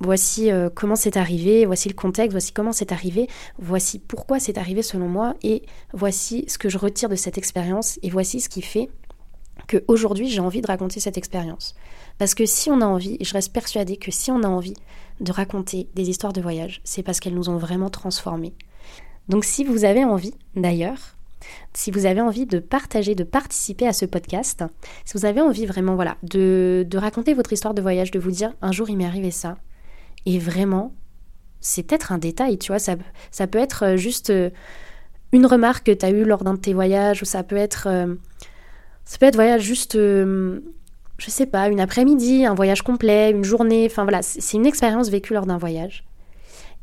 voici 0.00 0.50
euh, 0.50 0.70
comment 0.74 0.96
c'est 0.96 1.16
arrivé, 1.16 1.66
voici 1.66 1.88
le 1.88 1.94
contexte, 1.94 2.32
voici 2.32 2.52
comment 2.52 2.72
c'est 2.72 2.92
arrivé, 2.92 3.28
voici 3.58 3.98
pourquoi 3.98 4.40
c'est 4.40 4.58
arrivé 4.58 4.82
selon 4.82 5.08
moi, 5.08 5.34
et 5.42 5.62
voici 5.92 6.44
ce 6.48 6.58
que 6.58 6.68
je 6.68 6.78
retire 6.78 7.08
de 7.08 7.16
cette 7.16 7.38
expérience, 7.38 7.98
et 8.02 8.10
voici 8.10 8.40
ce 8.40 8.48
qui 8.48 8.62
fait 8.62 8.88
que 9.66 9.84
aujourd'hui 9.88 10.28
j'ai 10.28 10.40
envie 10.40 10.62
de 10.62 10.66
raconter 10.66 11.00
cette 11.00 11.18
expérience. 11.18 11.74
Parce 12.18 12.34
que 12.34 12.46
si 12.46 12.70
on 12.70 12.80
a 12.80 12.86
envie, 12.86 13.18
je 13.20 13.32
reste 13.32 13.52
persuadée 13.52 13.98
que 13.98 14.10
si 14.10 14.30
on 14.30 14.42
a 14.42 14.48
envie 14.48 14.74
de 15.20 15.32
raconter 15.32 15.88
des 15.94 16.08
histoires 16.08 16.32
de 16.32 16.40
voyage, 16.40 16.80
c'est 16.82 17.02
parce 17.02 17.20
qu'elles 17.20 17.34
nous 17.34 17.50
ont 17.50 17.58
vraiment 17.58 17.90
transformés. 17.90 18.54
Donc 19.28 19.44
si 19.44 19.64
vous 19.64 19.84
avez 19.84 20.04
envie, 20.04 20.34
d'ailleurs, 20.56 21.16
si 21.74 21.90
vous 21.90 22.06
avez 22.06 22.20
envie 22.20 22.46
de 22.46 22.58
partager, 22.58 23.14
de 23.14 23.24
participer 23.24 23.86
à 23.86 23.92
ce 23.92 24.06
podcast, 24.06 24.64
si 25.04 25.16
vous 25.16 25.26
avez 25.26 25.40
envie 25.40 25.66
vraiment 25.66 25.94
voilà, 25.94 26.16
de 26.22 26.86
raconter 26.94 27.34
votre 27.34 27.52
histoire 27.52 27.74
de 27.74 27.82
voyage, 27.82 28.10
de 28.10 28.18
vous 28.18 28.30
dire 28.30 28.54
un 28.62 28.72
jour 28.72 28.88
il 28.88 28.96
m'est 28.96 29.06
arrivé 29.06 29.30
ça, 29.30 29.56
et 30.26 30.38
vraiment, 30.38 30.92
c'est 31.60 31.82
peut-être 31.82 32.12
un 32.12 32.18
détail, 32.18 32.58
tu 32.58 32.72
vois, 32.72 32.78
ça, 32.78 32.96
ça 33.30 33.46
peut 33.46 33.58
être 33.58 33.84
euh, 33.84 33.96
juste 33.96 34.28
euh, 34.30 34.50
une 35.32 35.46
remarque 35.46 35.86
que 35.86 35.92
tu 35.92 36.04
as 36.04 36.10
eue 36.10 36.24
lors 36.24 36.44
d'un 36.44 36.52
de 36.54 36.60
tes 36.60 36.74
voyages, 36.74 37.22
ou 37.22 37.24
ça 37.24 37.42
peut 37.42 37.56
être, 37.56 37.88
euh, 37.88 38.14
ça 39.04 39.18
peut 39.18 39.26
être 39.26 39.34
voyage 39.34 39.62
juste, 39.62 39.96
je 39.96 40.60
sais 41.18 41.46
pas, 41.46 41.68
une 41.68 41.80
après-midi, 41.80 42.46
un 42.46 42.54
voyage 42.54 42.82
complet, 42.82 43.30
une 43.30 43.44
journée, 43.44 43.86
enfin 43.90 44.02
voilà, 44.02 44.22
c'est 44.22 44.56
une 44.56 44.66
expérience 44.66 45.08
vécue 45.10 45.34
lors 45.34 45.46
d'un 45.46 45.58
voyage. 45.58 46.04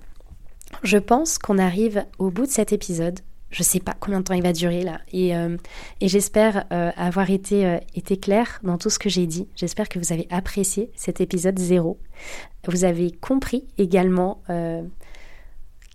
je 0.83 0.97
pense 0.97 1.37
qu'on 1.37 1.57
arrive 1.57 2.05
au 2.19 2.31
bout 2.31 2.45
de 2.45 2.51
cet 2.51 2.73
épisode. 2.73 3.19
Je 3.49 3.63
sais 3.63 3.81
pas 3.81 3.93
combien 3.99 4.19
de 4.19 4.23
temps 4.23 4.33
il 4.33 4.43
va 4.43 4.53
durer 4.53 4.81
là. 4.81 5.01
Et, 5.11 5.35
euh, 5.35 5.57
j'espère 6.01 6.65
euh, 6.71 6.91
avoir 6.95 7.29
été, 7.29 7.65
euh, 7.65 7.79
été 7.95 8.17
clair 8.17 8.59
dans 8.63 8.77
tout 8.77 8.89
ce 8.89 8.97
que 8.97 9.09
j'ai 9.09 9.27
dit. 9.27 9.47
J'espère 9.55 9.89
que 9.89 9.99
vous 9.99 10.13
avez 10.13 10.25
apprécié 10.29 10.89
cet 10.95 11.19
épisode 11.19 11.59
zéro. 11.59 11.99
Vous 12.67 12.85
avez 12.85 13.11
compris 13.11 13.67
également 13.77 14.41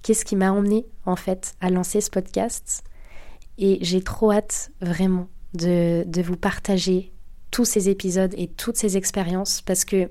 qu'est-ce 0.02 0.24
qui 0.24 0.36
m'a 0.36 0.52
emmené 0.52 0.86
en 1.06 1.16
fait 1.16 1.54
à 1.60 1.70
lancer 1.70 2.00
ce 2.00 2.10
podcast. 2.10 2.84
Et 3.58 3.78
j'ai 3.80 4.02
trop 4.02 4.32
hâte 4.32 4.70
vraiment 4.82 5.28
de, 5.54 6.04
de 6.06 6.22
vous 6.22 6.36
partager 6.36 7.12
tous 7.50 7.64
ces 7.64 7.88
épisodes 7.88 8.34
et 8.36 8.48
toutes 8.48 8.76
ces 8.76 8.96
expériences 8.98 9.62
parce 9.62 9.84
que 9.84 10.10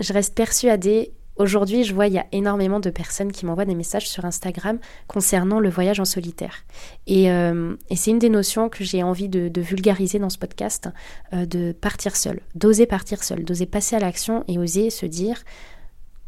je 0.00 0.12
reste 0.12 0.34
persuadée 0.34 1.12
Aujourd'hui, 1.36 1.84
je 1.84 1.94
vois, 1.94 2.06
il 2.06 2.14
y 2.14 2.18
a 2.18 2.26
énormément 2.32 2.80
de 2.80 2.88
personnes 2.88 3.30
qui 3.30 3.44
m'envoient 3.44 3.66
des 3.66 3.74
messages 3.74 4.08
sur 4.08 4.24
Instagram 4.24 4.78
concernant 5.06 5.60
le 5.60 5.68
voyage 5.68 6.00
en 6.00 6.06
solitaire. 6.06 6.64
Et, 7.06 7.30
euh, 7.30 7.76
c'est 7.94 8.10
une 8.10 8.18
des 8.18 8.30
notions 8.30 8.70
que 8.70 8.84
j'ai 8.84 9.02
envie 9.02 9.28
de, 9.28 9.60
vulgariser 9.60 10.18
dans 10.18 10.30
ce 10.30 10.38
podcast, 10.38 10.88
euh, 11.34 11.44
de 11.44 11.72
partir 11.72 12.16
seul, 12.16 12.40
d'oser 12.54 12.86
partir 12.86 13.22
seul, 13.22 13.44
d'oser 13.44 13.66
passer 13.66 13.96
à 13.96 13.98
l'action 13.98 14.44
et 14.48 14.58
oser 14.58 14.88
se 14.90 15.04
dire, 15.04 15.42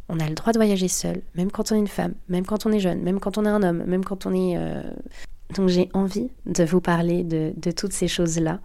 on 0.09 0.19
a 0.19 0.27
le 0.27 0.35
droit 0.35 0.53
de 0.53 0.59
voyager 0.59 0.87
seul, 0.87 1.21
même 1.35 1.51
quand 1.51 1.71
on 1.71 1.75
est 1.75 1.79
une 1.79 1.87
femme, 1.87 2.13
même 2.27 2.45
quand 2.45 2.65
on 2.65 2.71
est 2.71 2.79
jeune, 2.79 3.01
même 3.01 3.19
quand 3.19 3.37
on 3.37 3.45
est 3.45 3.49
un 3.49 3.63
homme, 3.63 3.83
même 3.85 4.05
quand 4.05 4.25
on 4.25 4.33
est... 4.33 4.57
Euh, 4.57 4.83
donc 5.55 5.69
j'ai 5.69 5.89
envie 5.93 6.29
de 6.45 6.63
vous 6.63 6.81
parler 6.81 7.23
de, 7.23 7.53
de 7.57 7.71
toutes 7.71 7.93
ces 7.93 8.07
choses-là. 8.07 8.59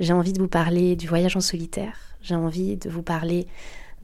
J'ai 0.00 0.12
envie 0.12 0.32
de 0.32 0.40
vous 0.40 0.48
parler 0.48 0.96
du 0.96 1.06
voyage 1.06 1.36
en 1.36 1.40
solitaire. 1.40 1.96
J'ai 2.22 2.34
envie 2.34 2.76
de 2.76 2.90
vous 2.90 3.02
parler 3.02 3.46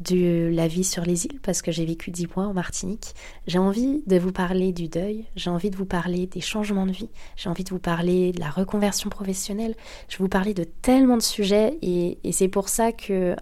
de 0.00 0.50
la 0.52 0.66
vie 0.66 0.84
sur 0.84 1.04
les 1.04 1.26
îles 1.26 1.40
parce 1.40 1.62
que 1.62 1.70
j'ai 1.70 1.84
vécu 1.84 2.10
dix 2.10 2.26
mois 2.34 2.46
en 2.46 2.54
Martinique. 2.54 3.14
J'ai 3.46 3.58
envie 3.58 4.02
de 4.06 4.18
vous 4.18 4.32
parler 4.32 4.72
du 4.72 4.88
deuil, 4.88 5.26
j'ai 5.36 5.50
envie 5.50 5.70
de 5.70 5.76
vous 5.76 5.84
parler 5.84 6.26
des 6.26 6.40
changements 6.40 6.86
de 6.86 6.92
vie, 6.92 7.10
j'ai 7.36 7.48
envie 7.48 7.64
de 7.64 7.70
vous 7.70 7.78
parler 7.78 8.32
de 8.32 8.40
la 8.40 8.50
reconversion 8.50 9.10
professionnelle. 9.10 9.74
Je 10.08 10.18
vous 10.18 10.28
parler 10.28 10.54
de 10.54 10.64
tellement 10.64 11.16
de 11.16 11.22
sujets 11.22 11.78
et, 11.82 12.18
et 12.24 12.32
c'est 12.32 12.48
pour 12.48 12.68
ça 12.68 12.92
que 12.92 13.36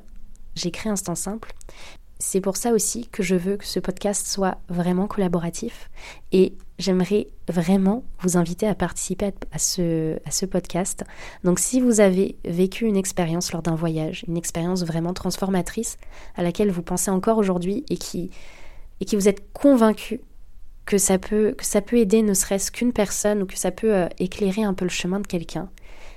j'ai 0.55 0.71
créé 0.71 0.91
Instant 0.91 1.15
Simple. 1.15 1.53
C'est 2.19 2.41
pour 2.41 2.57
ça 2.57 2.73
aussi 2.73 3.07
que 3.07 3.23
je 3.23 3.37
veux 3.37 3.57
que 3.57 3.67
ce 3.67 3.79
podcast 3.79 4.27
soit 4.27 4.59
vraiment 4.69 5.07
collaboratif 5.07 5.89
et 6.33 6.55
j'aimerais 6.79 7.29
vraiment 7.49 8.05
vous 8.23 8.37
inviter 8.37 8.67
à 8.67 8.75
participer 8.75 9.33
à 9.53 9.59
ce, 9.59 10.47
podcast. 10.47 11.05
Donc 11.45 11.59
si 11.59 11.81
vous 11.81 12.01
avez 12.01 12.37
vécu 12.45 12.87
une 12.87 12.97
expérience 12.97 13.53
lors 13.53 13.63
d'un 13.63 13.75
voyage, 13.75 14.25
une 14.29 14.37
expérience 14.37 14.85
vraiment 14.85 15.13
transformatrice 15.13 15.99
à 16.37 16.43
laquelle 16.43 16.71
vous 16.71 16.83
pensez 16.83 17.11
encore 17.11 17.39
aujourd'hui 17.39 17.85
et 17.91 17.97
qui, 17.97 18.31
et 19.01 19.05
qui 19.05 19.17
vous 19.17 19.29
êtes 19.29 19.53
convaincu 19.53 20.21
que 20.87 20.99
ça 20.99 21.19
peut, 21.19 21.55
que 21.57 21.65
ça 21.65 21.83
peut 21.83 21.99
aider 21.99 22.23
ne 22.23 22.33
serait-ce 22.33 22.71
qu'une 22.71 22.93
personne 22.93 23.43
ou 23.43 23.47
que 23.47 23.59
ça 23.59 23.71
peut 23.71 23.95
euh, 23.95 24.09
éclairer 24.19 24.63
un 24.63 24.73
peu 24.73 24.87
le 24.87 24.91
chemin 24.91 25.21
de 25.21 25.27
quelqu'un, 25.27 25.69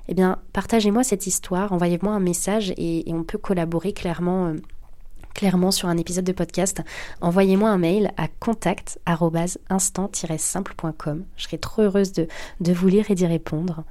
eh 0.07 0.13
bien 0.13 0.39
partagez-moi 0.53 1.03
cette 1.03 1.27
histoire, 1.27 1.73
envoyez-moi 1.73 2.13
un 2.13 2.21
message 2.21 2.73
et, 2.77 3.03
on 3.07 3.23
peut 3.23 3.37
collaborer 3.37 3.91
clairement. 3.91 4.47
Euh, 4.47 4.55
clairement 5.33 5.71
sur 5.71 5.89
un 5.89 5.97
épisode 5.97 6.25
de 6.25 6.31
podcast, 6.31 6.81
envoyez-moi 7.21 7.69
un 7.69 7.77
mail 7.77 8.11
à 8.17 8.27
contact-instant-simple.com. 8.27 11.25
Je 11.37 11.43
serai 11.43 11.57
trop 11.57 11.83
heureuse 11.83 12.11
de, 12.11 12.27
de 12.59 12.73
vous 12.73 12.87
lire 12.87 13.09
et 13.11 13.15
d'y 13.15 13.25
répondre. 13.25 13.85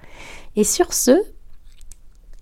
Et 0.56 0.64
sur 0.64 0.92
ce, 0.92 1.22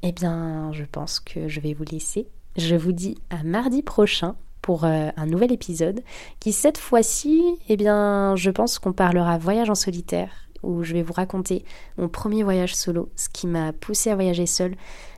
eh 0.02 0.12
bien, 0.12 0.70
je 0.72 0.84
pense 0.84 1.20
que 1.20 1.48
je 1.48 1.60
vais 1.60 1.74
vous 1.74 1.84
laisser. 1.90 2.26
Je 2.56 2.76
vous 2.76 2.92
dis 2.92 3.18
à 3.30 3.42
mardi 3.42 3.82
prochain 3.82 4.36
pour 4.62 4.84
euh, 4.84 5.08
un 5.16 5.26
nouvel 5.26 5.52
épisode 5.52 6.02
qui 6.40 6.52
cette 6.52 6.78
fois-ci, 6.78 7.42
eh 7.68 7.76
bien, 7.76 8.34
je 8.36 8.50
pense 8.50 8.78
qu'on 8.78 8.92
parlera 8.92 9.38
voyage 9.38 9.70
en 9.70 9.74
solitaire 9.74 10.30
où 10.62 10.82
je 10.82 10.92
vais 10.92 11.02
vous 11.02 11.12
raconter 11.12 11.64
mon 11.96 12.08
premier 12.08 12.42
voyage 12.42 12.74
solo, 12.74 13.10
ce 13.16 13.28
qui 13.28 13.46
m'a 13.46 13.72
poussé 13.72 14.10
à 14.10 14.14
voyager 14.14 14.46
seul, 14.46 14.74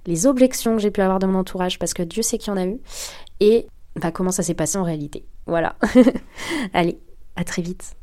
les 0.07 0.26
objections 0.26 0.76
que 0.76 0.83
j'ai 0.83 0.90
pu 0.90 1.00
avoir 1.00 1.18
de 1.18 1.26
mon 1.26 1.38
entourage 1.38 1.79
parce 1.79 1.94
que 1.94 2.03
Dieu 2.03 2.22
sait 2.22 2.38
qu'il 2.38 2.53
y 2.53 2.55
en 2.55 2.57
a 2.57 2.66
eu 2.66 2.79
et 3.40 3.66
bah, 3.96 4.12
comment 4.12 4.31
ça 4.31 4.42
s'est 4.42 4.55
passé 4.55 4.79
en 4.79 4.85
réalité. 4.85 5.24
Voilà. 5.46 5.76
Allez, 6.72 6.98
à 7.37 7.44
très 7.44 7.62
vite. 7.62 7.96